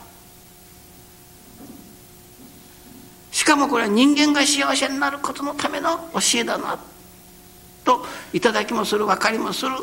[3.32, 6.80] しかもこれは人間が幸せになることのための教えだな
[7.84, 9.74] と頂きもする分かりもする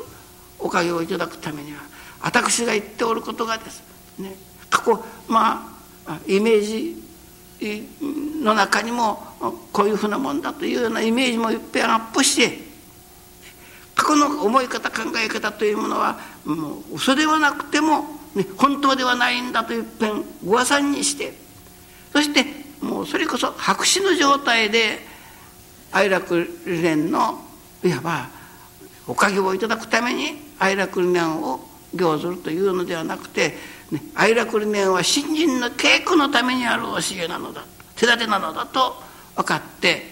[0.58, 1.80] おかげをいただくためには
[2.22, 3.82] 私が言っておることがです
[4.18, 4.34] ね
[4.70, 5.70] 過去ま
[6.06, 7.02] あイメージ
[8.42, 9.22] の中にも
[9.72, 12.58] こういうふうなもんだというようなイメージもいっぺんアップして
[13.94, 21.34] 過去の思い方考え方というものはもう嘘ではなくても、ね、本当ではないんだといっぺん噂にして
[22.12, 22.44] そして
[22.84, 24.98] もうそれこそ白紙の状態で
[25.92, 27.40] 愛楽理念の
[27.84, 28.28] いわば
[29.06, 31.60] おかげをいただくために愛楽理念を
[31.94, 33.54] 行ずるというのではなくて
[33.92, 37.62] ね、愛楽理念は新人の稽古のためにある教えなのだ
[37.94, 38.96] 手立てなのだと
[39.36, 40.06] 分かって、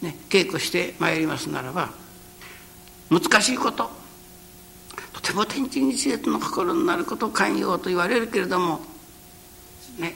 [0.00, 1.90] ね、稽古してまいりますならば
[3.10, 3.90] 難しいこと
[5.12, 8.80] とても天地日月の心になることを寛容と言われるけれども
[9.98, 10.14] ね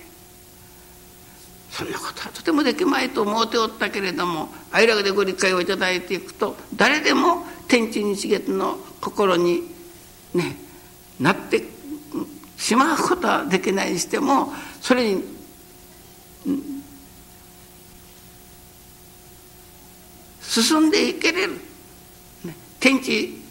[1.71, 9.63] そんなことはとてもできまいと思うておったけれども愛楽でご理解をいただいていくと誰でも天地日月の心に
[10.35, 10.57] ね
[11.19, 11.78] なって
[12.59, 15.23] しまうことはできないにしてもそれに
[20.43, 21.61] 進んでいけれる、
[22.81, 23.43] 天地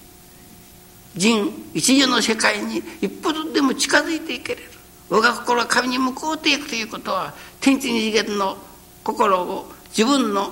[1.16, 4.72] 人一時の世界に一歩ずつでも近づいていけれる。
[5.10, 8.58] 我が心は神に向こうていくということは天地二次元の
[9.04, 10.52] 心を自分の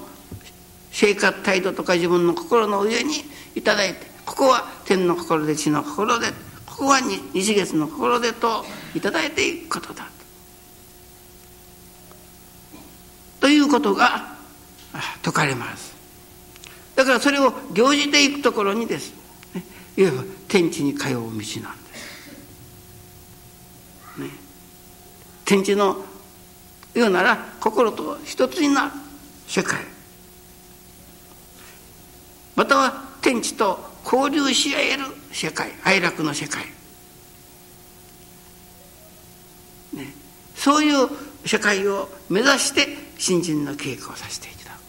[0.92, 3.16] 生活態度とか自分の心の上に
[3.54, 6.28] いただいてここは天の心で地の心で
[6.76, 10.10] ここは二次元の心でといただいていくことだ。
[13.40, 14.36] ということが
[15.24, 15.96] 説かれます。
[16.96, 19.14] だからそれを行じていくところにです。
[19.96, 21.62] いわば天地に通う道なんです、
[24.20, 24.30] ね、
[25.46, 26.04] 天地の
[26.94, 28.92] 言うなら心と一つになる
[29.48, 29.80] 世界。
[32.58, 36.64] または天地と交流し合える世界哀楽の世界、
[39.94, 40.14] ね、
[40.56, 41.10] そういう
[41.46, 42.88] 世界を目指して
[43.18, 44.80] 新人の稽古をさせていただく。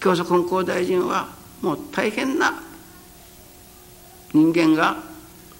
[0.00, 1.28] 教祖金光大臣は
[1.60, 2.62] もう大変な
[4.32, 4.96] 人間が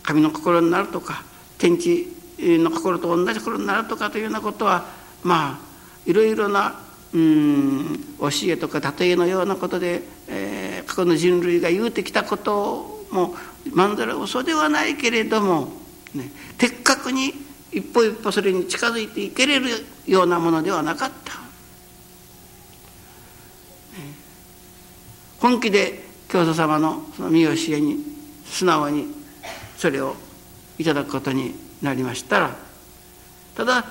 [0.02, 1.22] 神の心になるとか
[1.58, 2.08] 天地
[2.38, 4.86] の心と同じ心になるとかというようなことは
[5.22, 5.58] まあ
[6.06, 13.34] いろいろなうん教えとか例えのようなことで、えー、過去の人類が言うてきたことも
[13.72, 15.72] まんざら嘘ではないけれども、
[16.14, 17.32] ね、的確に
[17.72, 19.68] 一歩一歩それに近づいていけれる
[20.06, 21.48] ようなものではなかった。
[25.40, 28.04] 本気で教祖様のその見教えに
[28.44, 29.06] 素直に
[29.76, 30.16] それを
[30.78, 32.56] いただくことになりましたら
[33.54, 33.84] ただ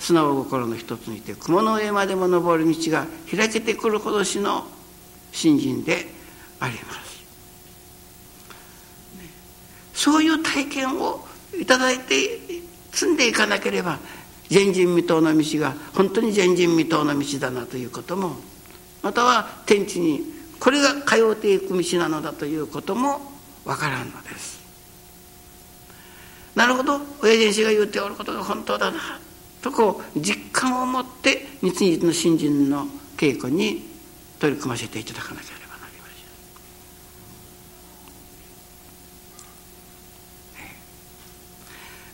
[0.00, 4.66] 素直心の一つにて雲の上までも登る道が開けてくるほどしの
[5.30, 6.06] 信心で
[6.58, 7.10] あります。
[9.94, 11.26] そういう体験を
[11.60, 12.40] いただいて
[12.90, 13.98] 積んでいかなければ
[14.50, 18.36] 前人未到の道が本当に前人未到の道だなということも
[19.02, 20.22] または天地に
[20.58, 23.20] これが通うていく道なのだということも
[23.64, 24.60] わからんのです。
[26.54, 28.98] なるほど親父氏が言うておることが本当だな
[29.62, 32.86] とこう実感を持って日々の新人の
[33.16, 33.88] 稽古に
[34.38, 36.06] 取り組ませていただかなければなりま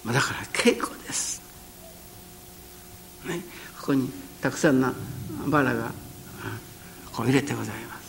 [0.05, 0.15] せん。
[0.15, 1.41] だから稽古です。
[3.27, 3.41] ね、
[3.81, 4.93] ここにたくさんの
[5.47, 5.93] バラが
[7.13, 8.07] こう入れてございます。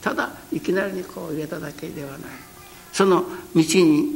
[0.00, 2.20] ただいきなりにこう入れただけではない。
[2.92, 4.08] その道に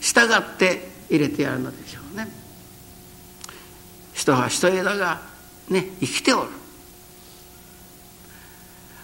[0.00, 2.43] 従って入れてやるのでしょうね。
[4.24, 5.20] 人は一枝が
[5.68, 6.48] ね生きておる。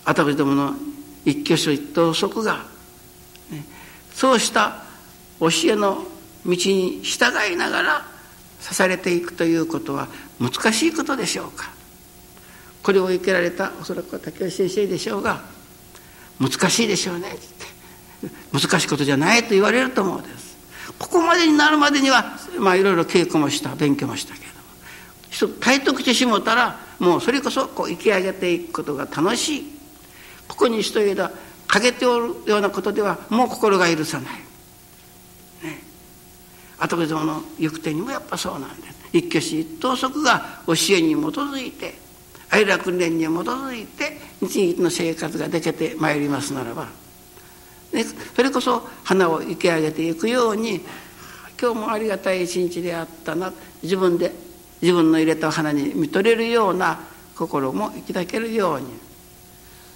[0.06, 0.74] 私どもの
[1.26, 2.64] 一挙手一投足が、
[3.50, 3.64] ね、
[4.14, 4.82] そうした
[5.38, 6.06] 教えの
[6.46, 8.04] 道に従いながら
[8.62, 10.08] 刺されていくということは
[10.40, 11.70] 難しいことでしょうか。
[12.82, 15.42] これを受けられたおそらくは竹内先生でしょうが
[16.40, 17.28] 難しいでしょうね。
[17.28, 20.56] って難しいことじゃないと言われると思うんです。
[20.98, 24.59] ここまでになるまでにはまあいろいろ稽古もした勉強もしたけど。
[25.60, 29.64] 体得してしもたらもうそれこそこう生き上げていくことが楽しい
[30.48, 31.30] ここに一枝
[31.66, 34.32] かけておるようなことではもう心が許さない。
[35.62, 35.78] ね。
[36.78, 39.00] 後での行く手にもやっぱそうなんです。
[39.12, 41.94] 一挙手一投足が教えに基づいて
[42.50, 46.88] 愛楽念に基づいて日々の生活ができてまいりますならば、
[47.92, 50.80] ね、それこそ花を生き上げていくように
[51.60, 53.52] 今日もありがたい一日であったな
[53.82, 54.32] 自分で
[54.82, 57.00] 自分の入れた花に見とれるような
[57.36, 58.86] 心もいただけるように。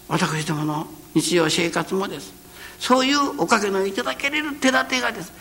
[0.08, 2.32] 私どもの日常生活もです。
[2.78, 5.32] そういうおかげのいただけれる手立てがです。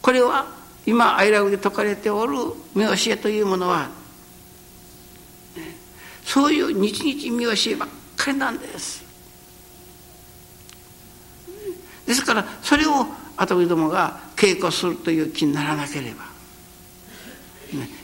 [0.00, 0.46] これは
[0.86, 2.36] 今愛楽で説かれておる
[2.74, 3.88] 見教えというものは、
[5.56, 5.76] ね、
[6.24, 9.02] そういう日々見教えばっかりなんです。
[12.06, 16.24] ですからそれを後どもが稽古するという気にならなければ、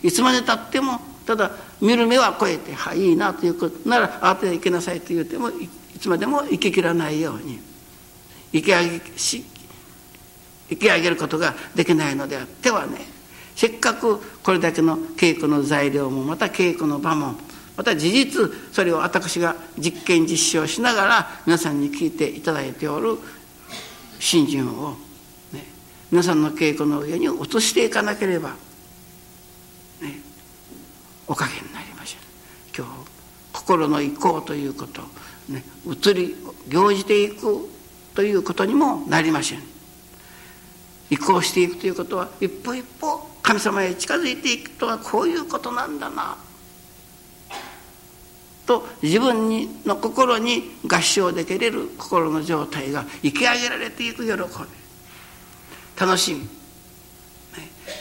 [0.03, 5.69] いつまでたってもただ見る目は超えて「はいいいな」ということなら「あとで行けなさい」と言うてもい
[6.01, 7.61] つまでも行ききらないように
[8.53, 9.45] 生き上げし
[10.69, 12.99] 生き上げることができないのであってはね
[13.55, 17.35] せっかくこれだけの稽古の材料もまた稽古の場も
[17.77, 23.19] また事実それを私が実験実証しながら皆さんに聞いていただいておる
[24.19, 24.97] 信心を、
[25.53, 25.67] ね、
[26.11, 28.55] 皆さんの稽古の上に移していかなければ
[30.01, 30.21] ね、
[31.27, 32.83] おかげになりました。
[32.83, 33.11] 今日
[33.53, 35.03] 心の移行ということ、
[35.49, 36.37] ね、移り
[36.69, 37.69] 行じていく
[38.15, 39.63] ということにもなりません。
[41.11, 46.37] 移行していくということは一歩一歩神様へ近づいていくとはこういうことなんだな。
[48.67, 54.41] と自分にの心に合唱できれる心の状態が生き上げられていく喜び。
[55.99, 56.49] 楽しみ、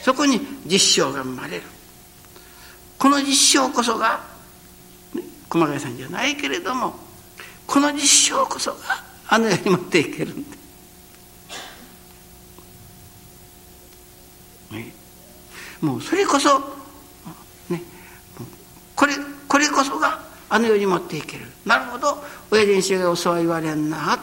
[0.02, 1.62] そこに実証が生まれる。
[3.00, 4.20] この実証こそが、
[5.14, 6.94] ね、熊谷さんじゃないけれども
[7.66, 8.00] この実
[8.36, 8.78] 証こそが
[9.26, 10.56] あの世に持っていけるんで、
[14.72, 14.92] ね、
[15.80, 16.58] もうそれこそ
[17.70, 17.80] ね
[18.94, 19.14] これ
[19.48, 20.20] これこそが
[20.50, 21.46] あの世に持っていける。
[21.64, 24.18] なるほど親父師がそうは言われんな。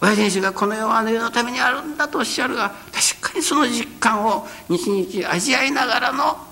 [0.00, 6.51] 親父がこの世はあの世のためにあるんだとおっしゃるが確かにその実感を日々味わいながらの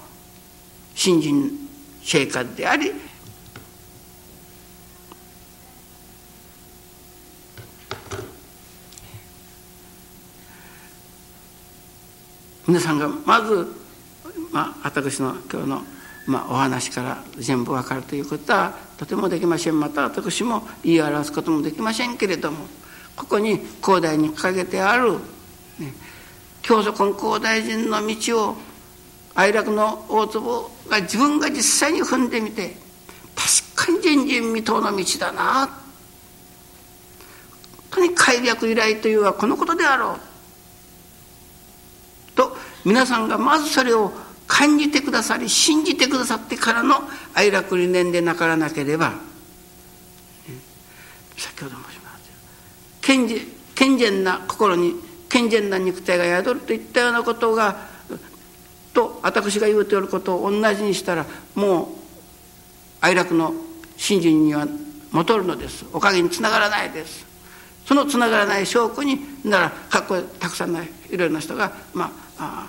[0.95, 1.51] 新人
[2.03, 2.93] 生活であり
[12.71, 13.67] 皆さんがまず、
[14.53, 15.83] まあ、私の今日の、
[16.27, 19.81] まあ、お話から全部わかるということはとてもできません。
[19.81, 22.59] また私も言い表すこともできませんけれども
[23.17, 25.15] ここに広大に掲げてある、
[25.81, 25.93] ね、
[26.63, 28.57] 教祖根高大臣の道を
[29.41, 32.77] 哀楽の大坪が自分が実際に踏んでみて
[33.75, 35.67] 確かに前人未到の道だな。
[35.67, 35.79] 本
[37.91, 40.31] 当に快楽依頼というのはこのことであろう。
[42.37, 44.13] と皆さんがまずそれを
[44.47, 46.97] 感じてくださり信じてくださってからの
[47.35, 49.15] 哀楽理念でなからなければ
[51.37, 52.29] 先ほど申しまし
[53.01, 53.27] た健
[53.75, 54.95] 健全な心に
[55.31, 57.89] 健全な肉体が宿るといったようなことが
[58.93, 61.87] と私が言うておることを同じにしたらもう
[63.01, 63.53] 哀楽の
[63.97, 64.67] 信心には
[65.11, 65.85] 戻るのです。
[65.93, 67.27] おかげにつながらないです。
[67.87, 70.87] そのつながらない証拠にならかっこたくさんのい
[71.17, 72.69] ろいろな人が、まあ、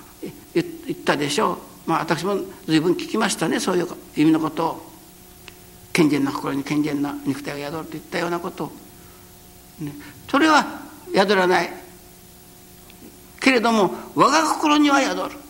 [0.54, 1.52] 言ったでしょ
[1.86, 3.60] う、まあ、私も随分聞きましたね。
[3.60, 4.92] そういう意味のことを。
[5.92, 8.72] 健全な心に健全な肉体が宿るといったようなことを、
[9.80, 9.92] ね、
[10.30, 10.80] それは
[11.14, 11.70] 宿らない。
[13.40, 15.41] けれども我が心には宿る。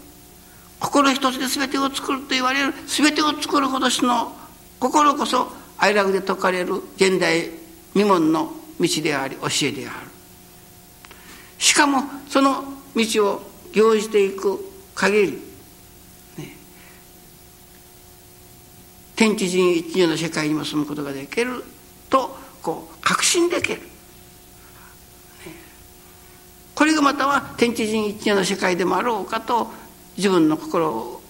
[0.82, 4.36] 心一つで全てを作ると言われる全てを作ることしの
[4.80, 5.46] 心こそ
[5.78, 7.50] 哀楽で説かれる現代
[7.92, 10.06] 未聞の道であり教えである。
[11.58, 12.64] しかもその
[12.96, 14.58] 道を行じていく
[14.96, 15.32] 限り、
[16.36, 16.56] ね、
[19.14, 21.62] 天地人一如の世界にも住むことができる
[22.10, 23.84] とこう確信できる、ね、
[26.74, 29.80] これがまたは天地人一如の世界でもあろうかと
[30.16, 31.20] 自分の心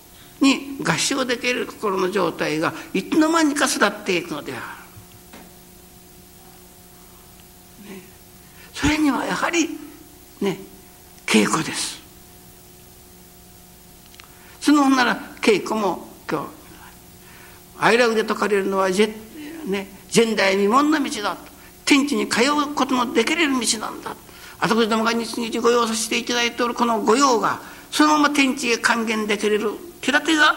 [0.40, 4.62] に合唱できる心の状態がいつの間にか育っていくのである。
[8.74, 9.68] それにはやはり
[10.40, 10.58] ね
[11.26, 12.00] 稽古です。
[14.60, 16.62] そのなら稽古も今日
[17.78, 18.96] 愛楽で説かれるのは、ね、
[20.14, 21.52] 前代未聞の道だと
[21.84, 24.14] 天地に通うことのできれる道なんだ
[24.60, 27.60] 私どもが日々ご用させていただいておるこの御用が
[27.92, 29.70] そのまま天地へ還元できれる
[30.00, 30.56] 手立てが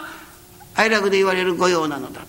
[0.74, 2.22] 哀楽で言われる御用なのだ。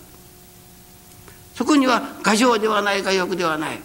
[1.54, 3.80] そこには牙城ではない牙欲ではない。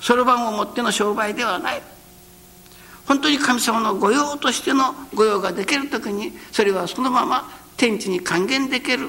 [0.00, 1.82] そろばんを持っての商売ではない。
[3.06, 9.08] 本当に神様の御用としての御用ができる時にそれはそのまま天地に還元できる。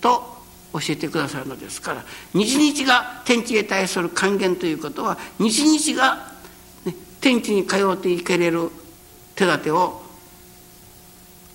[0.00, 0.34] と
[0.72, 2.04] 教えてくださるのですから。
[2.34, 6.33] 日々が天地へ対する還元ということは日々が
[7.24, 8.70] 天地に通っていけれる
[9.34, 10.02] 手立てを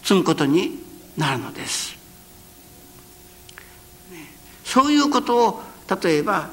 [0.02, 0.80] 積むことに
[1.16, 1.96] なるのです。
[4.64, 5.62] そういうことを
[6.04, 6.50] 例えば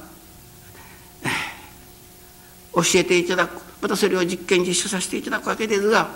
[2.74, 6.10] 教えていただくまたそれを実験実習させていただくわけですが、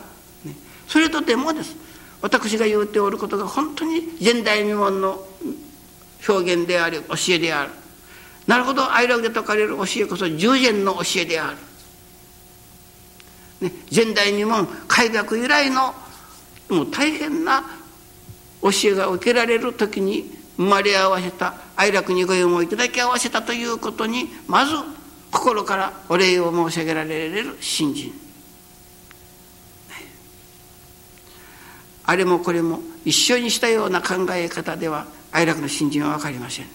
[0.87, 1.75] それとてもです。
[2.21, 5.25] 私が言うておることが本当に前代未聞の
[6.29, 7.71] 表現であり教えである。
[8.47, 11.70] なるほど愛楽で説かれる教えこそ従前の教えである。
[13.61, 15.95] ね、前代未聞開学由来の
[16.69, 17.63] もう大変な
[18.63, 24.75] 教えが受けられる時に生まれ合わせた愛楽にご縁をいただき合わせたということにまず
[25.31, 28.13] 心からお礼を申し上げられる信心、
[32.05, 36.67] あれもこれも一緒にしたような考え方では愛楽の信心は分かりません。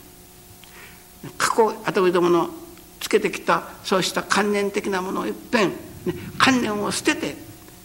[1.37, 2.49] 過去後どもの
[2.99, 5.71] つけてきたそうした観念的なものをいっぺん
[6.05, 7.35] ね、観念を捨てて、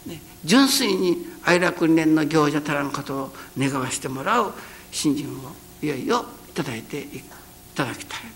[0.06, 4.52] ね、純粋に愛楽念の行者たらのことを願わしてもらう
[4.90, 5.52] 信心を
[5.82, 7.22] いよいよいただいてい
[7.74, 8.30] ただきたい、ね、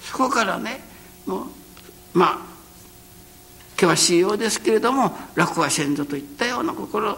[0.00, 0.80] そこからね
[1.26, 1.46] もう
[2.14, 2.52] まあ
[3.76, 7.16] 険しいようですけれども楽は先祖といったような心。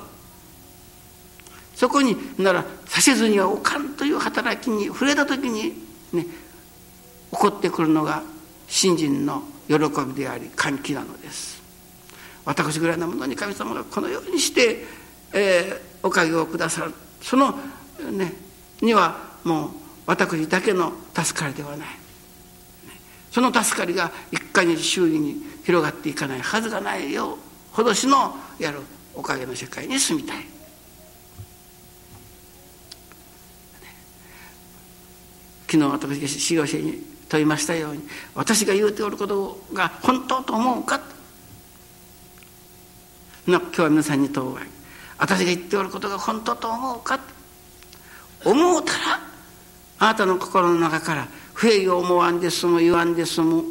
[1.75, 5.75] そこにならさせずにはおかんという働きに触れた時に
[6.13, 6.25] ね
[7.33, 8.23] 起こってくるのが
[8.69, 11.63] 信心の喜びであり歓喜なのです。
[12.45, 14.85] 私ぐらいのものに神様がこのようにして、
[15.33, 16.93] えー、おかげをくださる。
[17.23, 17.53] その
[18.13, 18.33] ね
[18.83, 19.71] にはもう
[20.07, 21.89] 私だけの助かりではない。
[23.31, 27.37] その助かりが一回に周囲に広がっていかないはずがないよ
[27.73, 28.79] ほどしのやる
[29.13, 30.47] おかげの世界に住みたい。
[35.67, 38.03] 昨日私が修行者に問いましたように
[38.37, 41.01] 私が言うておることが本当と思うか？
[43.45, 44.61] 今日は皆さんに問うわ。
[45.19, 47.19] 私が言っておることが本当と思うか？
[48.45, 48.99] 思うたら
[49.99, 53.65] あなたの心の中から不平を思わんで済む言わんで済む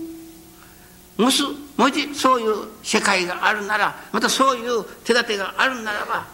[1.18, 1.42] もし
[1.78, 6.26] もしそういう世界があるならまたそういう手立てがあるならば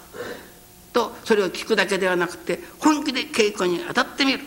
[0.93, 4.39] とそれを聞くだけではなくて本気で稽古に当たってみる。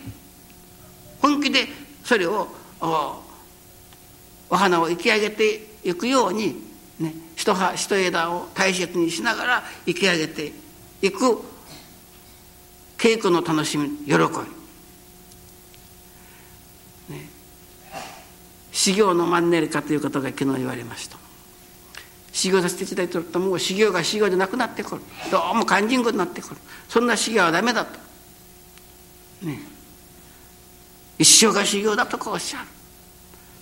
[1.21, 1.67] 本気で
[2.03, 2.49] それを
[2.83, 6.61] お花を生き上げていくように、
[6.99, 10.51] ね、一葉一枝を大切にしながら生き上げて
[11.01, 11.41] いく
[12.97, 14.17] 稽古の楽しみ喜び、
[17.13, 17.29] ね、
[18.71, 21.17] 修行のマンネリ化ということが昨日言われました。
[22.33, 25.01] 修行させていただいてるともう修行が修行でなくなってくる。
[25.31, 26.57] どうも肝心語になってくる。
[26.89, 27.99] そんな修行はダメだと。
[29.43, 29.59] ね。
[31.19, 32.67] 一生が修行だとこうおっしゃる。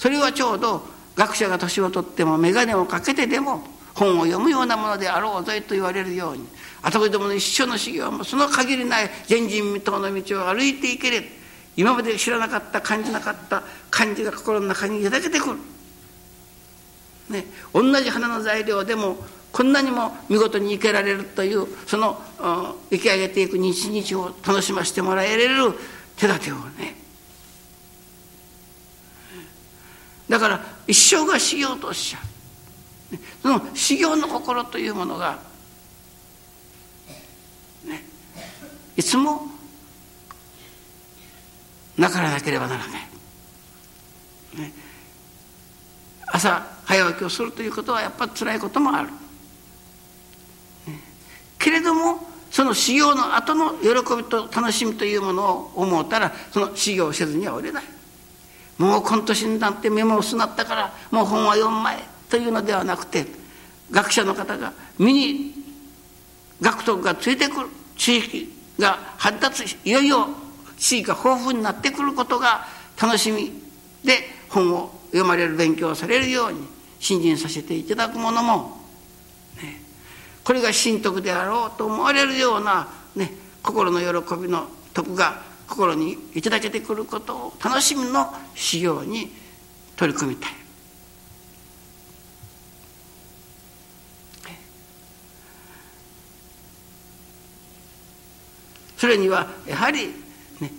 [0.01, 0.83] それはちょうど
[1.15, 3.61] 学者が年を取っても眼鏡をかけてでも
[3.93, 6.47] 本を読むようなものであろうぞと言われるように
[6.81, 11.21] 後ほどもの一生の修行もその限りない前人未到の道を歩いていけれ
[11.77, 15.57] 今まで知らなかった感じなかった感じが心の中に抱けてくる。
[17.29, 19.17] ね、同じ花の材料でも
[19.51, 22.19] こんなにも見事に生けられるというその
[22.89, 25.73] 生き上げていく日々を楽しませてもらえれる
[26.17, 27.00] 手立てをね
[30.31, 32.19] だから一生が修行とおっしゃ
[33.11, 33.19] る。
[33.41, 35.39] その修行の心というものが、
[37.83, 38.01] ね、
[38.95, 39.41] いつも
[41.97, 42.91] なからなければならない、
[44.57, 44.73] ね、
[46.27, 49.13] 朝早起きをするということはやっぱり辛いこともある、ね、
[51.59, 57.83] けれどもその修行の後の喜びと楽しみというものを思うたらその修行をせずにはおれない。
[58.81, 61.99] もう今年になって目も薄なったからもう本は読む前
[62.31, 63.27] というのではなくて
[63.91, 65.53] 学者の方が身に
[66.59, 70.27] 学徳がついてくる地域が発達しいよいよ
[70.79, 72.65] 地域が豊富になってくることが
[72.99, 73.51] 楽しみ
[74.03, 74.17] で
[74.49, 76.61] 本を読まれる勉強されるように
[76.99, 78.79] 信心させていただくものも、
[79.57, 79.79] ね、
[80.43, 89.31] これが神徳であろうと思われるような、ね、心の喜びの徳が心にいただけてくることを楽しみの修行に
[89.95, 90.51] 取り組みたい。
[98.97, 100.09] それにはやはり、
[100.59, 100.71] ね、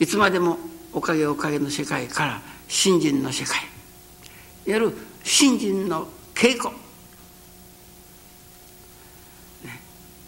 [0.00, 0.56] いつまでも
[0.94, 3.58] おかげおかげの世界から信心の世界
[4.66, 6.74] いわゆる信心の稽古、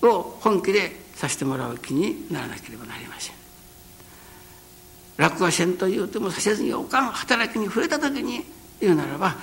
[0.03, 3.36] を本気でさせてもらう気にならなければなりません。
[5.17, 8.45] 楽はせんと言うてもさせずにおかん働きに触れた時に
[8.81, 9.37] 言うならば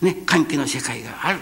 [0.00, 1.38] ね歓喜の世界がある。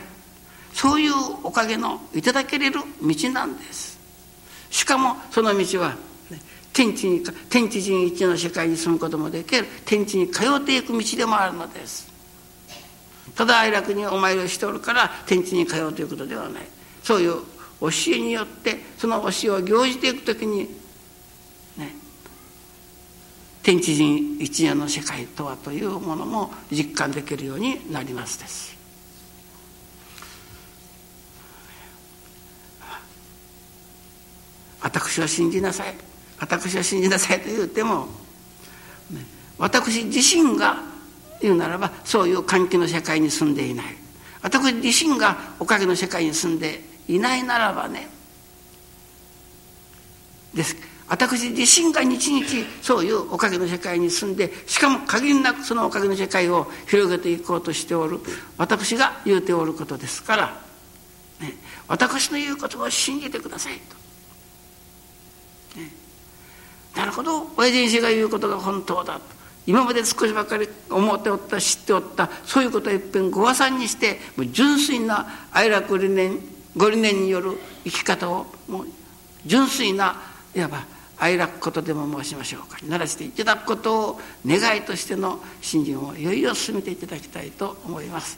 [0.72, 1.12] そういう
[1.44, 3.98] おかげのいただけれる道なんです。
[4.70, 5.90] しかもその道は、
[6.30, 6.40] ね、
[6.72, 9.66] 天地に天地人一の世界に住むこともできる。
[9.84, 12.10] 天地に通っていく道でもあるのです。
[13.34, 16.62] ただ哀楽にお参りをしておるから天地に通うということではない。
[17.02, 17.34] そういう
[17.80, 20.81] 教えによってその教えを行じていく時に
[23.62, 28.76] 天地人一夜の世界とはというものも実感できるようになりますです。
[34.80, 35.94] 私は信じなさい。
[36.40, 38.08] 私は信じなさいと言っても、
[39.10, 39.24] ね、
[39.58, 40.82] 私自身が
[41.40, 43.86] 言うならばそういう歓喜の世界に住んでいない。
[44.42, 48.08] 私自身がおかげの世界に住んでいないならばね
[50.52, 50.91] です。
[51.08, 52.46] 私自身が日々
[52.80, 58.20] そういうおかげの世界に住んでしかも限りなくそのおかげの世界を広げていこうとしておる
[58.56, 60.46] 私が言うておることですから、
[61.40, 61.54] ね、
[61.88, 63.74] 私の言うことを信じてください
[65.74, 65.80] と。
[65.80, 65.90] ね、
[66.96, 76.38] なるほど親父氏が言うことが本当だと今まで少しばかり思っておった知っておったそういうことをいっぺんご破算にしてもう純粋な愛楽理念
[76.76, 78.86] ご理念による生き方をもう
[79.46, 80.20] 純粋な
[80.54, 80.84] いわば
[81.22, 82.78] 愛楽ことでも申しましょうか。
[82.84, 88.36] ならしていただくことを願いとしての信心をいよいよ進めていただきたいと思います。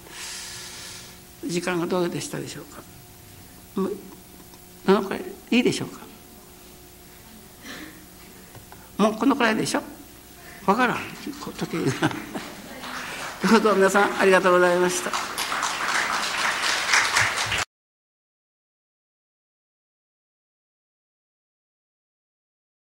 [1.47, 2.83] 時間がどうでしたでしょうか？
[4.87, 6.01] どのくらいいでしょうか？
[8.99, 9.83] もうこのくらいでしょ？
[10.67, 10.99] わからん。
[11.57, 11.79] 時計。
[11.79, 12.11] が
[13.41, 15.11] ということは皆さんありがとうございました。